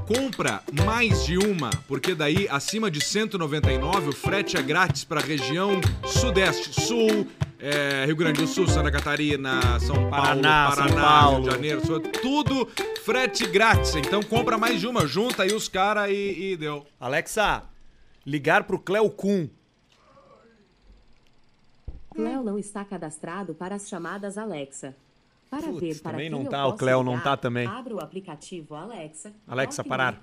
[0.05, 5.79] Compra mais de uma, porque daí acima de 199 o frete é grátis pra região
[6.03, 7.27] Sudeste, Sul,
[7.59, 11.35] é, Rio Grande do Sul, Santa Catarina, São Paulo, Paraná, Paraná, São Paulo.
[11.35, 11.81] Rio de Janeiro,
[12.21, 12.65] tudo
[13.03, 13.95] frete grátis.
[13.95, 16.85] Então compra mais de uma, junta aí os caras e, e deu.
[16.99, 17.63] Alexa,
[18.25, 19.47] ligar pro Cleo Kuhn.
[22.15, 24.95] Cleo não está cadastrado para as chamadas Alexa.
[25.49, 27.67] Para Putz, ver para também quem não eu tá, o Cleo não ligar, tá também.
[27.67, 29.33] Abra o aplicativo Alexa.
[29.47, 30.19] Alexa, parar.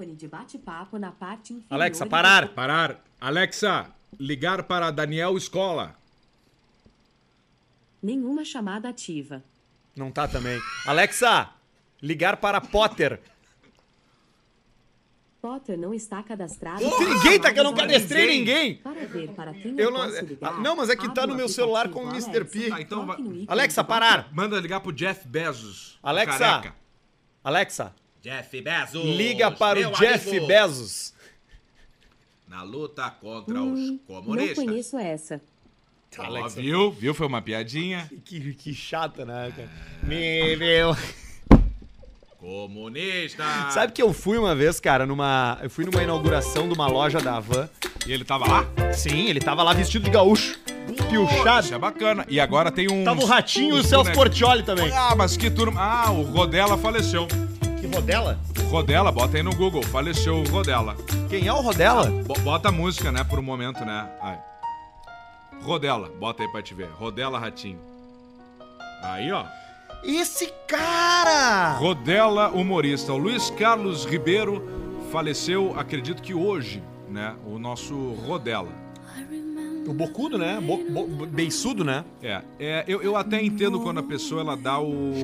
[1.69, 2.49] Alexa, parar.
[2.55, 3.05] Parar.
[3.21, 5.97] Alexa, ligar para Daniel Escola.
[8.07, 9.43] Nenhuma chamada ativa.
[9.97, 10.61] Não tá também.
[10.87, 11.51] Alexa,
[12.01, 13.21] ligar para Potter.
[15.43, 16.83] Potter não está cadastrado.
[16.85, 18.77] Não as ninguém, tá que eu não cadastrei ninguém.
[18.77, 20.55] Para ver para quem Eu não- posso ligar.
[20.55, 22.45] Ah, não, mas é que tá no o meu celular com o Mr.
[22.45, 22.71] P.
[22.73, 23.17] Ah, então vai-
[23.49, 24.29] Alexa, parar.
[24.33, 25.99] Manda ligar pro Jeff Bezos.
[26.01, 26.39] Alexa.
[26.39, 26.77] careca.
[27.43, 27.93] Alexa,
[28.23, 29.05] Jeff Bezos.
[29.05, 31.13] liga para o Jeff Bezos.
[32.47, 34.65] Na luta contra Hum, os não comunistas.
[34.65, 35.43] conheço essa.
[36.19, 36.91] Ó, viu?
[36.93, 37.15] Viu?
[37.15, 38.11] Foi uma piadinha.
[38.25, 39.69] Que, que chata, né, cara?
[40.03, 40.97] Me, meu.
[42.39, 43.45] Comunista.
[43.71, 45.59] Sabe que eu fui uma vez, cara, numa.
[45.63, 47.69] Eu fui numa inauguração de uma loja da Havan.
[48.07, 48.93] E ele tava lá?
[48.93, 50.59] Sim, ele tava lá vestido de gaúcho.
[50.89, 51.75] Isso Piochado.
[51.75, 52.25] é bacana.
[52.29, 53.03] E agora tem um.
[53.05, 54.93] Tava o Ratinho e o Celso Portioli também.
[54.93, 55.81] Ah, mas que turma.
[55.81, 57.27] Ah, o Rodela faleceu.
[57.81, 58.39] Que rodela?
[58.71, 59.83] Rodela, bota aí no Google.
[59.83, 60.97] Faleceu o Rodela.
[61.29, 62.09] Quem é o Rodela?
[62.25, 64.09] Bo- Bota a música, né, por um momento, né?
[64.21, 64.39] Ai.
[65.67, 66.89] Rodela, bota aí pra te ver.
[66.93, 67.81] Rodela Ratinho.
[69.03, 69.45] Aí, ó.
[70.05, 71.73] Esse cara!
[71.73, 73.13] Rodela humorista.
[73.13, 74.63] O Luiz Carlos Ribeiro
[75.11, 77.35] faleceu, acredito que hoje, né?
[77.45, 78.71] O nosso Rodela.
[79.89, 80.61] O bocudo, né?
[80.61, 82.05] Bo, bo, beiçudo, né?
[82.23, 85.15] É, é eu, eu até entendo quando a pessoa ela dá o.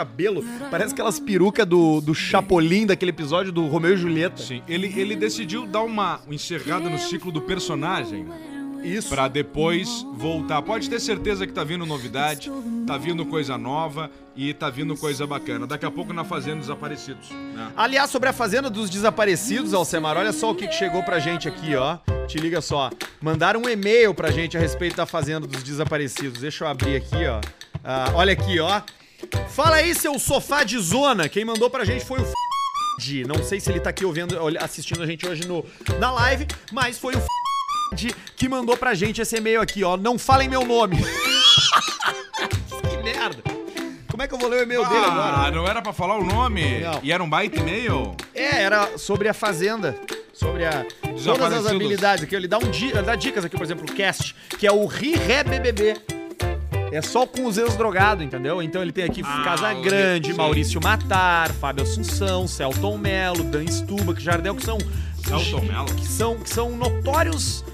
[0.00, 0.42] cabelo.
[0.70, 4.40] Parece aquelas perucas do, do Chapolin, daquele episódio do Romeu e Julieta.
[4.42, 8.26] Sim, ele, ele decidiu dar uma encerrada no ciclo do personagem
[8.82, 9.10] Isso.
[9.10, 10.62] pra depois voltar.
[10.62, 12.50] Pode ter certeza que tá vindo novidade,
[12.86, 15.66] tá vindo coisa nova e tá vindo coisa bacana.
[15.66, 17.28] Daqui a pouco na Fazenda Desaparecidos.
[17.30, 17.70] né?
[17.76, 21.46] Aliás, sobre a Fazenda dos Desaparecidos, Alcemar, olha só o que, que chegou pra gente
[21.46, 21.98] aqui, ó.
[22.26, 22.90] Te liga só.
[23.20, 26.40] Mandaram um e-mail pra gente a respeito da Fazenda dos Desaparecidos.
[26.40, 27.40] Deixa eu abrir aqui, ó.
[27.84, 28.80] Ah, olha aqui, ó.
[29.50, 31.28] Fala aí, seu sofá de zona.
[31.28, 32.32] Quem mandou pra gente foi o F...
[32.98, 33.24] de.
[33.24, 35.64] Não sei se ele tá aqui ouvindo, assistindo a gente hoje no,
[35.98, 37.26] na live, mas foi o F...
[37.94, 39.96] de que mandou pra gente esse e-mail aqui, ó.
[39.96, 40.96] Não falem meu nome.
[42.88, 43.42] que merda.
[44.10, 45.46] Como é que eu vou ler o e-mail dele agora?
[45.46, 46.80] Ah, não era pra falar o nome?
[46.80, 47.00] Não.
[47.02, 48.14] E era um baita e-mail?
[48.34, 49.98] É, era sobre a fazenda.
[50.32, 50.84] Sobre a.
[51.24, 52.34] Todas as habilidades aqui.
[52.34, 55.14] Ele dá, um ele dá dicas aqui, por exemplo, o cast, que é o Ri
[55.14, 56.19] Ré BBB.
[56.92, 58.60] É só com os ex-drogados, entendeu?
[58.62, 60.36] Então ele tem aqui Ah, Casa Grande, sim.
[60.36, 64.78] Maurício Matar, Fábio Assunção, Celton Mello, Dan Stubach, Jardel, que são.
[65.24, 65.94] Celton Mello?
[65.94, 67.64] Que são, que são notórios.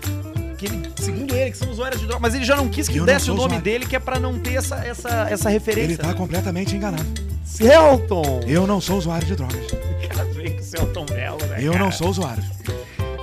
[0.59, 2.21] Que ele, segundo ele, que são usuários de droga.
[2.21, 3.63] Mas ele já não quis que Eu desse o nome usuário.
[3.65, 5.93] dele, que é pra não ter essa, essa, essa referência.
[5.93, 7.05] Ele tá completamente enganado.
[7.45, 8.41] Celton!
[8.47, 9.67] Eu não sou usuário de drogas.
[10.09, 11.57] Cara, vem com o Celton Mello, né?
[11.61, 11.85] Eu cara?
[11.85, 12.43] não sou usuário.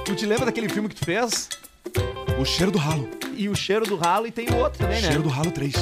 [0.06, 1.50] Tu te lembra daquele filme que tu fez?
[2.40, 3.08] O cheiro do ralo.
[3.36, 5.08] E o cheiro do ralo e tem o outro também, né?
[5.08, 5.74] Cheiro do ralo 3.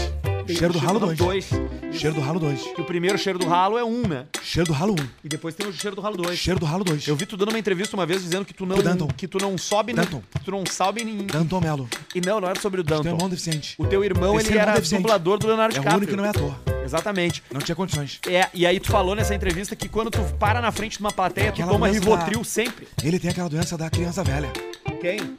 [0.46, 1.18] Tem Cheiro do ralo 2.
[1.18, 1.50] dois.
[1.94, 2.62] Cheiro do ralo 2.
[2.76, 4.26] Que o primeiro cheiro do ralo é um, né?
[4.42, 4.96] Cheiro do ralo 1.
[5.24, 6.38] E depois tem o cheiro do ralo 2.
[6.38, 7.08] Cheiro do ralo 2.
[7.08, 8.76] Eu vi tu dando uma entrevista uma vez dizendo que tu não,
[9.16, 10.22] que tu não sobe, no, Danton.
[10.32, 11.26] que tu não sobe em...
[11.28, 11.88] Danton Melo.
[12.16, 13.10] E não, não era sobre o Tu um Danton.
[13.16, 13.76] irmão deficiente.
[13.78, 15.02] O teu irmão, ele Esse irmão era deficiente.
[15.04, 15.98] dublador do Leonardo É o DiCaprio.
[16.00, 16.56] único que não é ator.
[16.84, 17.44] Exatamente.
[17.54, 18.20] Não tinha condições.
[18.28, 21.12] É, e aí tu falou nessa entrevista que quando tu para na frente de uma
[21.12, 22.88] plateia, tu Aquela toma doença Rivotril da- sempre.
[23.04, 24.52] Ele tem aquela doença da criança velha.
[25.00, 25.38] Quem?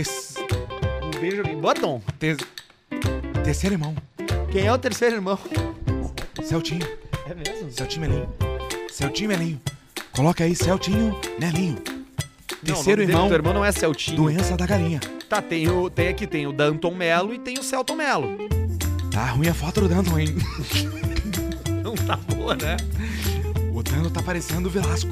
[0.00, 2.02] Um beijo em Button.
[2.18, 2.36] ter-
[3.44, 3.94] Terceiro irmão.
[4.50, 5.38] Quem é o terceiro irmão?
[6.44, 6.86] Celtinho.
[7.28, 7.70] É mesmo?
[7.72, 8.28] Celtinho Melinho.
[8.90, 9.60] Celtinho Melinho.
[10.12, 11.76] Coloca aí, Celtinho Melinho.
[12.64, 14.16] Terceiro não, irmão, irmão não é Celtinho.
[14.16, 15.00] doença da galinha.
[15.28, 18.36] Tá, tem, o, tem aqui, tem o Danton Mello e tem o Celton Mello.
[19.10, 20.28] Tá ruim a foto do Danton, hein?
[21.82, 22.76] Não tá boa, né?
[23.72, 25.10] O Danton tá parecendo o Velasco.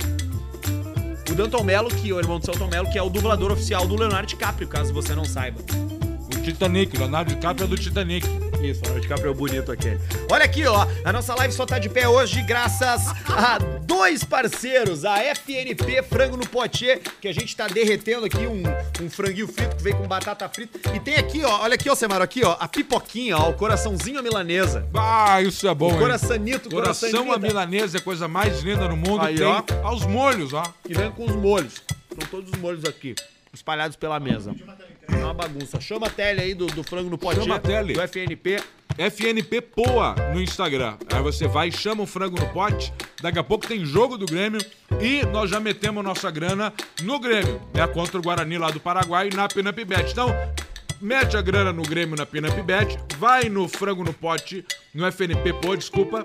[1.31, 3.87] O Danton Mello, que é o irmão do Celton Mello, que é o dublador oficial
[3.87, 5.61] do Leonardo DiCaprio, caso você não saiba.
[6.37, 8.44] O Titanic, Leonardo DiCaprio é do Titanic.
[8.71, 9.99] Isso, o DiCaprio é bonito aqui.
[10.31, 15.05] Olha aqui, ó, a nossa live só tá de pé hoje graças a dois parceiros,
[15.05, 18.63] a FNP Frango no Potier, que a gente tá derretendo aqui um,
[19.03, 20.79] um franguinho frito que veio com batata frita.
[20.95, 24.19] E tem aqui, ó, olha aqui, ó, Semaro, aqui, ó, a pipoquinha, ó, o coraçãozinho
[24.19, 24.89] à milanesa.
[24.95, 25.99] Ah, isso é bom, O hein?
[25.99, 27.37] coraçanito, Coração coraçanita.
[27.37, 29.23] à milanesa é a coisa mais linda no mundo.
[29.23, 29.63] Aí, tem ó.
[29.83, 30.63] aos molhos, ó.
[30.87, 31.83] que vem com os molhos.
[32.09, 33.15] São todos os molhos aqui,
[33.53, 34.55] espalhados pela mesa.
[35.09, 35.81] É uma bagunça.
[35.81, 37.43] Chama a tele aí do, do frango no potinho.
[37.43, 37.95] Chama a tele.
[37.95, 38.63] Do FNP.
[38.97, 40.97] FNP Poa no Instagram.
[41.13, 42.93] Aí você vai, chama o frango no pote.
[43.21, 44.61] Daqui a pouco tem jogo do Grêmio.
[45.01, 47.87] E nós já metemos nossa grana no Grêmio, né?
[47.89, 50.13] Contra o Guarani lá do Paraguai na Pinup Bet.
[50.13, 50.29] Então,
[51.01, 52.97] mete a grana no Grêmio na Pinup Bet.
[53.19, 56.23] Vai no frango no pote, no FNP Poa, desculpa.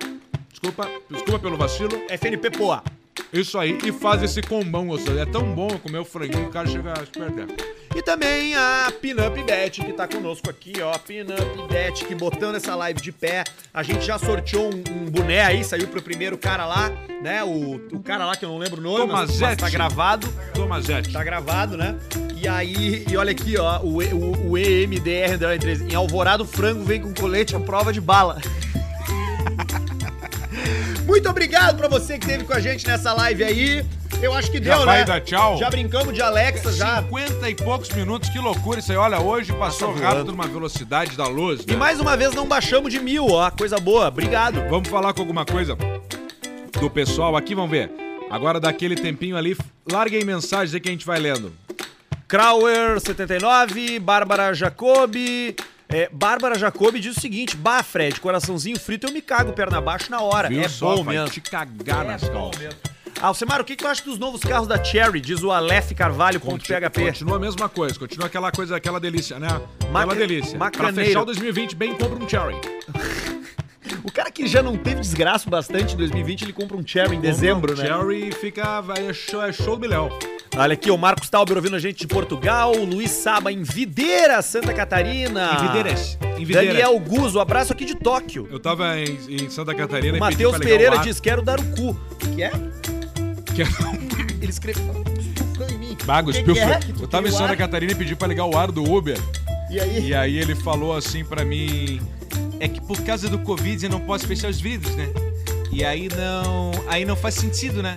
[0.50, 2.02] Desculpa, desculpa pelo vacilo.
[2.10, 2.84] FNP Poa.
[3.32, 5.20] Isso aí, e faz esse combão gostoso.
[5.20, 7.48] É tão bom comer o franguinho, o cara chega a se perder.
[7.96, 10.98] E também a Pinup Bet, que tá conosco aqui, ó.
[10.98, 13.44] Pinup Bet, que botando essa live de pé.
[13.74, 16.92] A gente já sorteou um, um boné aí, saiu pro primeiro cara lá,
[17.22, 17.44] né?
[17.44, 19.62] O, o cara lá que eu não lembro o nome, mas, mas Tomazete.
[19.62, 20.28] tá gravado.
[20.54, 21.12] Tomazete.
[21.12, 21.98] Tá gravado, né?
[22.42, 25.92] E aí, e olha aqui, ó, o, o, o EMDR 13.
[25.92, 28.40] Em Alvorado, frango vem com colete à prova de bala.
[31.10, 33.86] Muito obrigado pra você que esteve com a gente nessa live aí.
[34.22, 35.06] Eu acho que Já deu, vai né?
[35.06, 35.58] dar tchau?
[35.58, 37.02] Já brincamos de Alexa, já.
[37.02, 38.98] 50 e poucos minutos, que loucura isso aí.
[38.98, 41.62] Olha, hoje passou Passa rápido numa velocidade da luz.
[41.68, 41.78] E né?
[41.78, 43.50] mais uma vez não baixamos de mil, ó.
[43.50, 44.08] Coisa boa.
[44.08, 44.62] Obrigado.
[44.70, 45.76] Vamos falar com alguma coisa
[46.80, 47.90] do pessoal aqui, vamos ver.
[48.30, 49.58] Agora, daquele tempinho ali,
[49.92, 51.52] larguem mensagens aí que a gente vai lendo.
[52.28, 55.56] Krauer 79, Bárbara Jacobi.
[55.92, 60.12] É, Bárbara Jacobi diz o seguinte: Bah, Fred, coraçãozinho frito, eu me cago perna abaixo
[60.12, 60.48] na hora.
[60.48, 60.96] Viu é só?
[60.96, 61.30] bom mesmo.
[61.30, 62.76] te cagar nas calças.
[63.20, 65.20] Alcemar, o que, que tu acha dos novos carros da Cherry?
[65.20, 67.02] Diz o Aleph Carvalho.php.
[67.06, 69.48] Continua a mesma coisa, continua aquela coisa, aquela delícia, né?
[69.92, 70.52] Maca- Aquela delícia.
[70.58, 71.06] Pra macaneiro.
[71.08, 72.56] fechar o 2020 bem, compra um cherry.
[74.04, 77.22] O cara que já não teve desgraça bastante em 2020, ele compra um Cherry em
[77.22, 77.86] dezembro, um né?
[77.86, 80.10] Cherry fica, vai, é show, é show do milhão.
[80.58, 84.42] Olha aqui, o Marcos Tauber ouvindo a gente de Portugal, o Luiz Saba em Videira,
[84.42, 85.52] Santa Catarina.
[85.54, 86.68] Em Videiras, em Videiras.
[86.74, 88.48] Daniel Guzo, abraço aqui de Tóquio.
[88.52, 91.94] Eu tava em, em Santa Catarina O Matheus Pereira diz: quero dar o cu.
[92.36, 92.50] Que é?
[93.56, 93.64] que-
[94.42, 95.04] Ele escreveu.
[95.20, 95.98] Estufando em mim.
[96.06, 96.80] Bagos, Que que é?
[97.00, 97.58] Eu tava em Santa ar?
[97.58, 99.18] Catarina e pedi pra ligar o ar do Uber.
[99.70, 100.08] E aí?
[100.08, 102.02] E aí ele falou assim pra mim:
[102.60, 105.08] É que por causa do Covid eu não posso fechar os vidros, né?
[105.72, 106.72] E aí não.
[106.88, 107.96] Aí não faz sentido, né?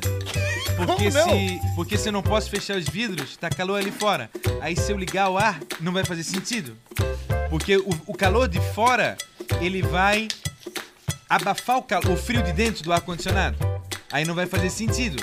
[0.76, 1.60] Porque se.
[1.74, 4.30] Porque se eu não posso fechar os vidros, tá calor ali fora.
[4.60, 6.76] Aí se eu ligar o ar, não vai fazer sentido.
[7.50, 9.16] Porque o, o calor de fora,
[9.60, 10.28] ele vai
[11.28, 13.56] abafar o, cal- o frio de dentro do ar-condicionado.
[14.10, 15.22] Aí não vai fazer sentido.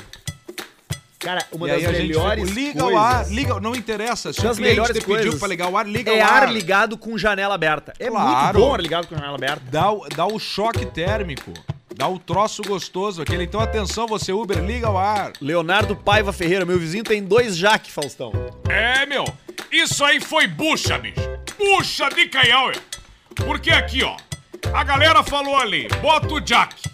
[1.20, 4.32] Cara, uma e das gente melhores ficou, liga coisas o ar, liga, não interessa.
[4.32, 6.26] Se Das o cliente melhores te pediu coisas pra ligar o ar, liga é o
[6.26, 6.44] ar.
[6.44, 7.94] ar ligado com janela aberta.
[8.00, 8.60] É muito Claro.
[8.60, 9.62] bom ar ligado com janela aberta.
[9.70, 11.52] Dá, o- dá o choque térmico.
[11.94, 13.44] Dá o troço gostoso aquele.
[13.44, 15.34] Então atenção, você Uber, liga o ar.
[15.42, 18.32] Leonardo Paiva Ferreira, meu vizinho, tem dois Jaque, Faustão.
[18.70, 19.26] É, meu,
[19.70, 21.20] isso aí foi bucha, bicho.
[21.58, 22.72] Bucha de canhão.
[23.36, 24.16] Porque aqui, ó,
[24.74, 26.89] a galera falou ali, bota o Jack.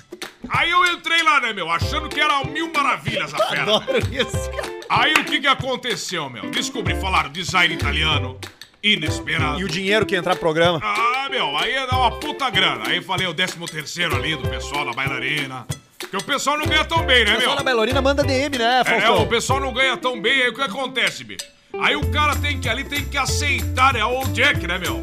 [0.49, 3.61] Aí eu entrei lá, né, meu, achando que era mil maravilhas a fera.
[3.63, 4.75] Adoro isso, cara.
[4.89, 6.49] Aí o que que aconteceu, meu?
[6.51, 8.39] Descobri, falaram design italiano,
[8.83, 9.59] inesperado.
[9.59, 10.79] E o dinheiro que ia entrar pro programa.
[10.83, 12.87] Ah, meu, aí ia dar uma puta grana.
[12.87, 15.65] Aí falei o décimo terceiro ali do pessoal da bailarina.
[15.97, 17.37] Porque o pessoal não ganha tão bem, né, O meu?
[17.39, 19.23] pessoal da bailarina manda DM, né, É, Faustão?
[19.23, 21.45] o pessoal não ganha tão bem, aí o que acontece, bicho?
[21.81, 24.05] Aí o cara tem que ali, tem que aceitar, né?
[24.05, 25.01] O Jack, né, meu?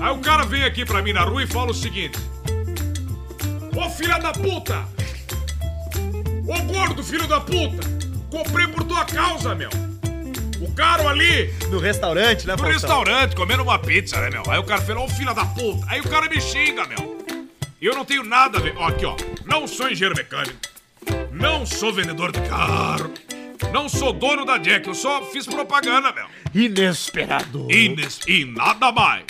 [0.00, 2.18] Aí o cara vem aqui pra mim na rua e fala o seguinte:
[3.76, 4.84] Ô filha da puta!
[6.46, 7.86] Ô gordo, filho da puta!
[8.30, 9.70] Comprei por tua causa, meu!
[10.60, 12.72] O caro ali, No restaurante, né, no Faustão?
[12.72, 14.42] restaurante, comendo uma pizza, né, meu?
[14.50, 15.86] Aí o cara falou, ô filha da puta.
[15.88, 17.18] Aí o cara me xinga, meu.
[17.80, 18.74] E eu não tenho nada a ver.
[18.76, 19.14] Ó, aqui, ó.
[19.46, 20.56] Não sou engenheiro mecânico.
[21.30, 23.12] Não sou vendedor de carro.
[23.72, 24.88] Não sou dono da Jack.
[24.88, 26.26] Eu só fiz propaganda, meu.
[26.52, 27.70] Inesperado.
[27.70, 29.24] Ines e nada mais.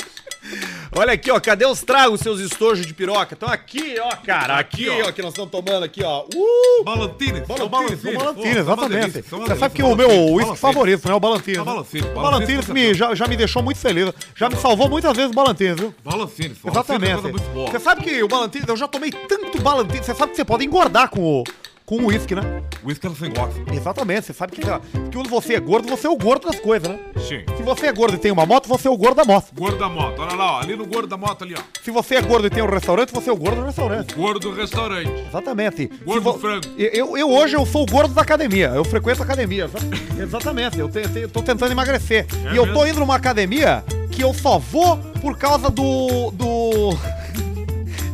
[0.96, 3.34] Olha aqui, ó, cadê os tragos, seus estojos de piroca?
[3.34, 4.59] Estão aqui, ó, cara.
[4.59, 5.09] Aqui, Aqui, ó.
[5.09, 5.12] ó.
[5.12, 6.24] que nós estamos tomando aqui, ó.
[6.34, 6.84] Uh!
[6.84, 7.40] Balantine.
[7.42, 9.11] Balantines, o Balantines, exatamente.
[9.11, 11.14] Você Você sabe que o meu uísque favorito, né?
[11.14, 11.59] O Balantines.
[11.59, 11.64] Né?
[11.64, 14.12] Balantines, O Balantines, Balantines me, já, já me deixou muito feliz.
[14.34, 15.94] Já me salvou muitas vezes o Balantines, viu?
[16.05, 16.57] Balantine.
[16.64, 17.22] Exatamente.
[17.70, 20.07] Você sabe que o Balantines, eu já tomei tanto Balantines.
[20.07, 21.44] Você sabe que você pode engordar com o
[21.89, 22.43] com o uísque, né?
[22.84, 23.62] Whisky ela sem gosto.
[23.72, 24.26] Exatamente.
[24.26, 26.86] Você sabe que, ó, que quando você é gordo, você é o gordo das coisas,
[26.86, 26.99] né?
[27.16, 27.43] Sim.
[27.57, 29.47] Se você é gordo e tem uma moto, você é o gordo da moto.
[29.55, 30.20] Gordo da moto.
[30.20, 30.61] Olha lá, ó.
[30.61, 31.62] Ali no gordo da moto ali, ó.
[31.82, 34.14] Se você é gordo e tem um restaurante, você é o gordo do restaurante.
[34.14, 35.11] Gordo do restaurante.
[35.28, 35.91] Exatamente.
[36.05, 36.66] Gordo Se frango.
[36.76, 38.66] Eu, eu, eu hoje eu sou o gordo da academia.
[38.68, 39.64] Eu frequento a academia.
[39.64, 39.78] exa-
[40.22, 40.78] Exatamente.
[40.78, 42.26] Eu, te, eu tô tentando emagrecer.
[42.51, 42.86] É e eu tô mesmo?
[42.89, 46.30] indo numa academia que eu só vou por causa do.
[46.32, 46.91] do.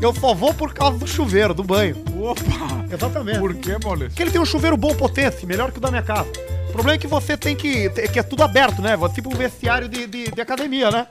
[0.00, 1.96] Eu só vou por causa do chuveiro, do banho.
[2.20, 2.84] Opa!
[2.92, 3.38] Exatamente.
[3.38, 4.08] Por que, Maurício?
[4.10, 6.28] Porque ele tem um chuveiro bom potência, melhor que o da minha casa.
[6.68, 7.86] O problema é que você tem que.
[7.96, 8.96] é que é tudo aberto, né?
[9.14, 11.06] Tipo um vestiário de, de, de academia, né?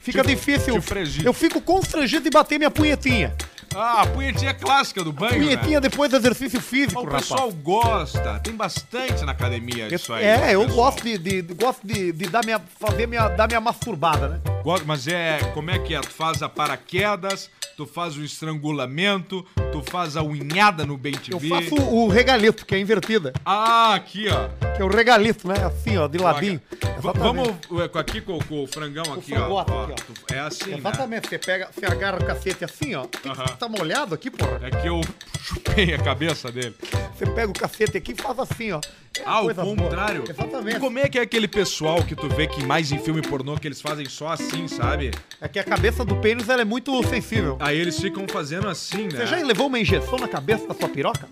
[0.00, 0.80] Fica Tipo- difícil.
[0.80, 3.32] tipo eu fico constrangido de bater minha punhetinha.
[3.74, 5.88] Ah, a punhetinha clássica do banho, Punhetinha né?
[5.88, 7.28] depois do exercício físico, Mas o rapaz.
[7.28, 8.40] pessoal gosta.
[8.40, 10.24] Tem bastante na academia disso aí.
[10.24, 10.84] é, né, eu pessoal?
[10.92, 14.40] gosto de, de- gosto de, de dar minha, fazer minha, dar minha masturbada, né?
[14.62, 16.00] Gosto, Mas é, como é que é?
[16.00, 21.40] Tu faz a paraquedas, tu faz o estrangulamento, tu faz a unhada no bem Eu
[21.40, 23.32] faço o regalito, que é invertida.
[23.44, 24.48] Ah, aqui, ó.
[24.74, 25.54] Que é o regalito, né?
[25.64, 26.60] Assim, ó, de ladinho.
[27.00, 27.48] Vamos
[28.00, 29.36] aqui com, com o frangão aqui, ó.
[29.36, 29.82] frangote ó.
[29.84, 29.94] aqui,
[30.30, 30.34] ó.
[30.34, 30.78] É assim, né?
[30.78, 33.04] Exatamente, você pega, você agarra o cacete assim, ó.
[33.04, 33.44] Que- Aham.
[33.64, 34.60] Tá molhado aqui, porra.
[34.62, 35.00] É que eu
[35.40, 36.74] chupei a cabeça dele.
[37.16, 38.80] Você pega o cacete aqui e faz assim, ó.
[39.18, 39.74] É Ah, o coisa boa.
[39.76, 40.24] contrário.
[40.28, 40.76] Exatamente.
[40.76, 43.56] E como é que é aquele pessoal que tu vê que mais em filme pornô
[43.56, 45.12] que eles fazem só assim, sabe?
[45.40, 47.56] É que a cabeça do pênis ela é muito sensível.
[47.58, 49.20] Aí eles ficam fazendo assim, né?
[49.20, 51.26] Você já levou uma injeção na cabeça da sua piroca?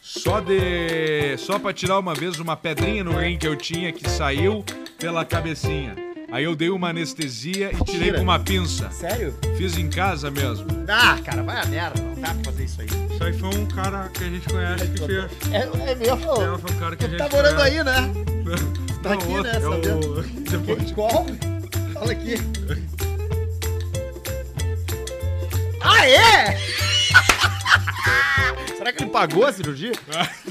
[0.00, 1.36] Só de.
[1.38, 4.64] Só pra tirar uma vez uma pedrinha no rim que eu tinha que saiu
[5.00, 5.96] pela cabecinha.
[6.32, 8.16] Aí eu dei uma anestesia e tirei Tira.
[8.16, 8.90] com uma pinça.
[8.90, 9.34] Sério?
[9.58, 10.66] Fiz em casa mesmo.
[10.88, 12.00] Ah, cara, vai a merda.
[12.02, 12.86] Não dá pra fazer isso aí.
[12.86, 15.30] Isso aí foi um cara que a gente conhece que fez.
[15.52, 16.16] É, é mesmo?
[16.58, 17.78] foi um cara que a gente tá morando conhece.
[17.78, 18.12] aí, né?
[19.02, 19.50] Tá aqui, né?
[19.54, 20.22] é o- Sabendo.
[20.48, 20.92] Depois.
[20.94, 21.26] Qual?
[21.92, 22.34] Fala aqui.
[25.82, 26.58] Ah, é?
[28.76, 29.92] Será que ele pagou a cirurgia?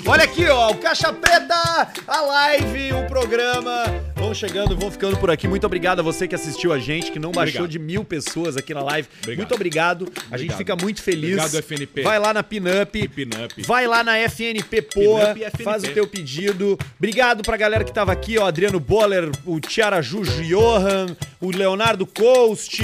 [0.06, 3.84] Olha aqui, ó, o Caixa Preta, a live, o programa.
[4.16, 5.48] Vão chegando, vão ficando por aqui.
[5.50, 7.72] Muito obrigado a você que assistiu a gente, que não baixou Obrigado.
[7.72, 9.08] de mil pessoas aqui na live.
[9.18, 9.38] Obrigado.
[9.38, 10.14] Muito obrigado.
[10.32, 11.38] A gente fica muito feliz.
[11.38, 12.04] Obrigado, FNP.
[12.04, 13.08] Vai lá na Pinup.
[13.10, 13.64] Pinup.
[13.64, 15.64] Vai lá na FNP Poa, FNP.
[15.64, 16.80] faz o teu pedido.
[16.98, 18.46] Obrigado pra galera que tava aqui, ó.
[18.48, 22.82] Adriano Boller, o Tiara Juju Johan, o Leonardo Coast,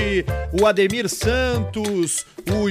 [0.59, 2.69] o Ademir Santos, o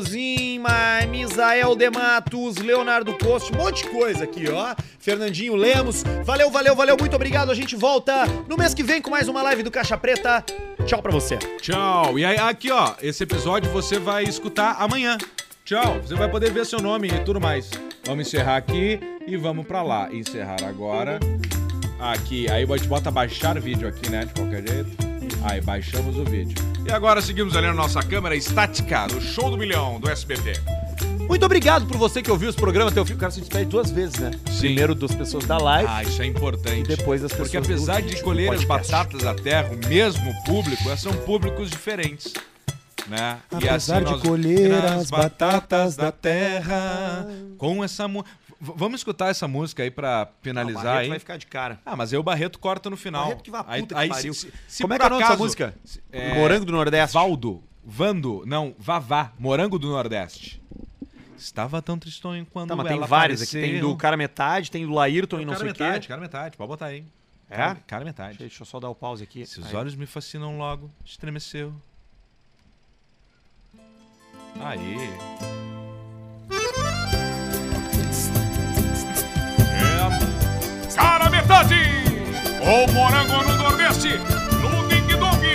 [0.00, 4.74] Zima, Misael de Matos, Leonardo Coast, um monte de coisa aqui, ó.
[4.98, 6.02] Fernandinho Lemos.
[6.24, 7.50] Valeu, valeu, valeu, muito obrigado.
[7.50, 10.42] A gente volta no mês que vem com mais uma live do Caixa Preta.
[10.86, 11.36] Tchau pra você.
[11.60, 12.18] Tchau.
[12.18, 15.18] E aí, aqui, ó, esse episódio você vai escutar amanhã.
[15.64, 16.00] Tchau.
[16.00, 17.70] Você vai poder ver seu nome e tudo mais.
[18.06, 20.08] Vamos encerrar aqui e vamos pra lá.
[20.10, 21.20] Encerrar agora.
[22.00, 22.50] Aqui.
[22.50, 24.24] Aí a gente bota baixar vídeo aqui, né?
[24.24, 24.96] De qualquer jeito.
[25.42, 26.73] Aí, baixamos o vídeo.
[26.86, 30.60] E agora seguimos ali na nossa câmera estática do Show do Milhão do SBT.
[31.26, 33.14] Muito obrigado por você que ouviu esse programa até o fim.
[33.14, 34.30] O cara se despede duas vezes, né?
[34.50, 34.58] Sim.
[34.58, 35.88] Primeiro das pessoas da live.
[35.90, 36.80] Ah, isso é importante.
[36.92, 40.34] E depois das Porque pessoas apesar do- de colher as batatas da terra, o mesmo
[40.44, 42.32] público, são públicos diferentes.
[43.06, 43.38] Né?
[43.50, 47.26] Apesar de nós- colher as batatas da terra.
[47.58, 48.30] Com essa música.
[48.60, 51.08] Vamos escutar essa música aí pra Ah, o finalizar Barreto aí.
[51.08, 51.80] vai ficar de cara.
[51.84, 53.24] Ah, mas aí o Barreto corta no final.
[53.24, 54.34] Barreto que vá, aí, que aí pariu.
[54.34, 55.74] se- se Como é que é o nome dessa música?
[56.12, 57.14] É, Morango do Nordeste.
[57.14, 60.62] Valdo, Vando, não, Vavá, Morango do Nordeste.
[61.36, 63.50] Estava tão tristonho quando Tá, mas ela tem vários aqui.
[63.58, 63.72] apareceu.
[63.72, 66.08] Tem do cara metade, tem do Laírton e não cara sei o metade, quê.
[66.08, 67.04] cara metade, pode botar aí.
[67.50, 67.56] É?
[67.56, 68.38] Cara, cara metade.
[68.38, 69.44] Deixa eu só dar o pause aqui.
[69.44, 69.76] Seus Aí.
[69.76, 71.74] olhos me fascinam logo, estremeceu.
[74.60, 74.96] Aí.
[81.44, 81.48] É.
[81.48, 81.74] Metade!
[82.62, 84.18] O morango no Nordeste,
[84.60, 85.46] no Ding Dong!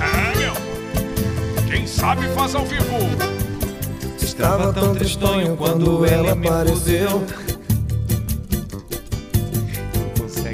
[0.00, 0.52] É, meu!
[1.68, 2.98] Quem sabe faz ao vivo!
[4.20, 7.24] Estava tão tristonho quando ela apareceu.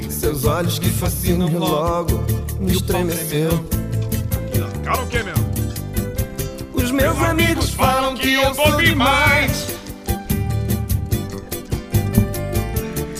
[0.09, 2.23] Seus olhos que fascinam logo
[2.59, 3.49] me estremeceu.
[4.83, 5.33] Cara, o que, meu?
[6.73, 9.67] Os meus amigos falam que eu sou demais.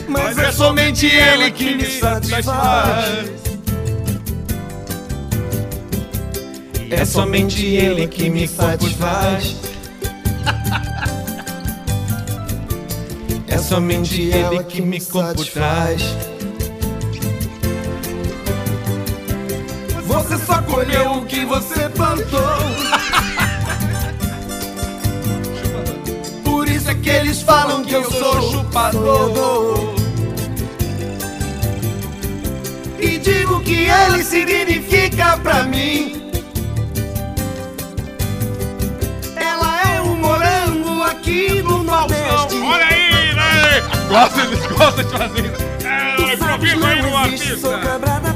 [0.09, 3.29] Mas é somente ele que me satisfaz.
[6.89, 9.55] É somente ele que me satisfaz.
[13.47, 16.01] É somente ele que me satisfaz.
[20.05, 22.57] Você só colheu o que você plantou.
[26.43, 29.98] Por isso é que eles falam que eu sou chupador.
[33.19, 36.31] E digo que ele significa pra mim.
[39.35, 42.55] Ela é um morango aqui no Nordeste.
[42.55, 43.81] Olha aí, né?
[44.07, 45.85] Gosta, eles gostam de fazer isso.
[45.85, 47.69] É, improviso aí no artista.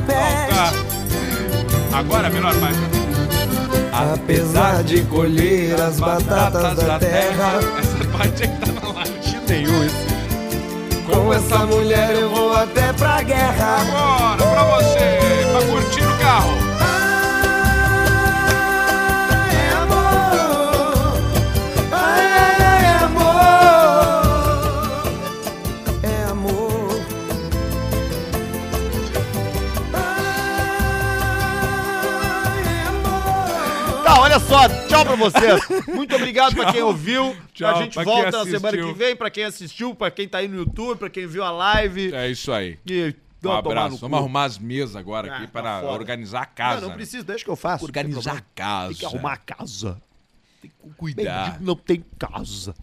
[0.06, 0.76] peste.
[1.94, 2.80] Agora, melhor parte.
[3.94, 9.14] Apesar de colher as batatas da terra, Essa parte é que tá na live.
[9.48, 10.03] Nenhum isso.
[11.14, 13.78] Com essa mulher eu vou até pra guerra.
[13.82, 15.20] Agora, pra você,
[15.51, 16.53] pra curtir no carro.
[19.51, 21.18] É amor,
[21.93, 23.41] é amor,
[26.03, 26.99] é amor.
[32.82, 34.03] É amor.
[34.03, 35.62] Tá, olha só, tchau pra vocês.
[35.88, 37.36] Muito obrigado pra quem ouviu.
[37.54, 40.38] Tchau a gente pra volta na semana que vem, pra quem assistiu, pra quem tá
[40.39, 42.14] aí no YouTube, pra quem viu a live.
[42.14, 42.78] É isso aí.
[42.86, 43.98] E Um Não, abraço.
[43.98, 46.82] Vamos arrumar as mesas agora aqui Ah, tá para organizar a Não, casa.
[46.82, 46.96] não né?
[46.96, 47.86] precisa, deixa que eu faço.
[47.86, 48.88] não tem Organizar a casa.
[48.89, 50.02] Tem que arrumar a casa.
[50.96, 51.46] Cuidar.
[51.48, 52.74] Mendigo não tem casa.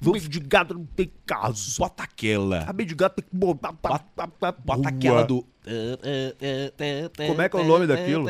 [0.00, 1.76] Vamos de gado não tem casa.
[1.78, 2.66] Bota aquela.
[2.66, 3.70] Sabe de gato tem que botar.
[3.70, 4.04] Bota,
[4.64, 5.46] Bota aquela do.
[7.28, 8.26] Como é que é o nome daquilo?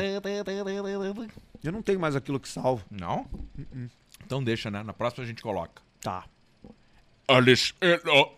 [1.63, 2.85] Eu não tenho mais aquilo que salvo.
[2.91, 3.25] Não?
[4.25, 4.83] Então deixa, né?
[4.83, 5.81] Na próxima a gente coloca.
[6.01, 6.25] Tá.
[7.27, 7.73] Alex.
[7.79, 8.31] é, ó.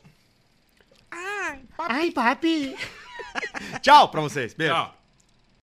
[3.82, 4.54] Tchau pra vocês.
[4.54, 4.74] Beijo.
[4.74, 4.98] Tchau.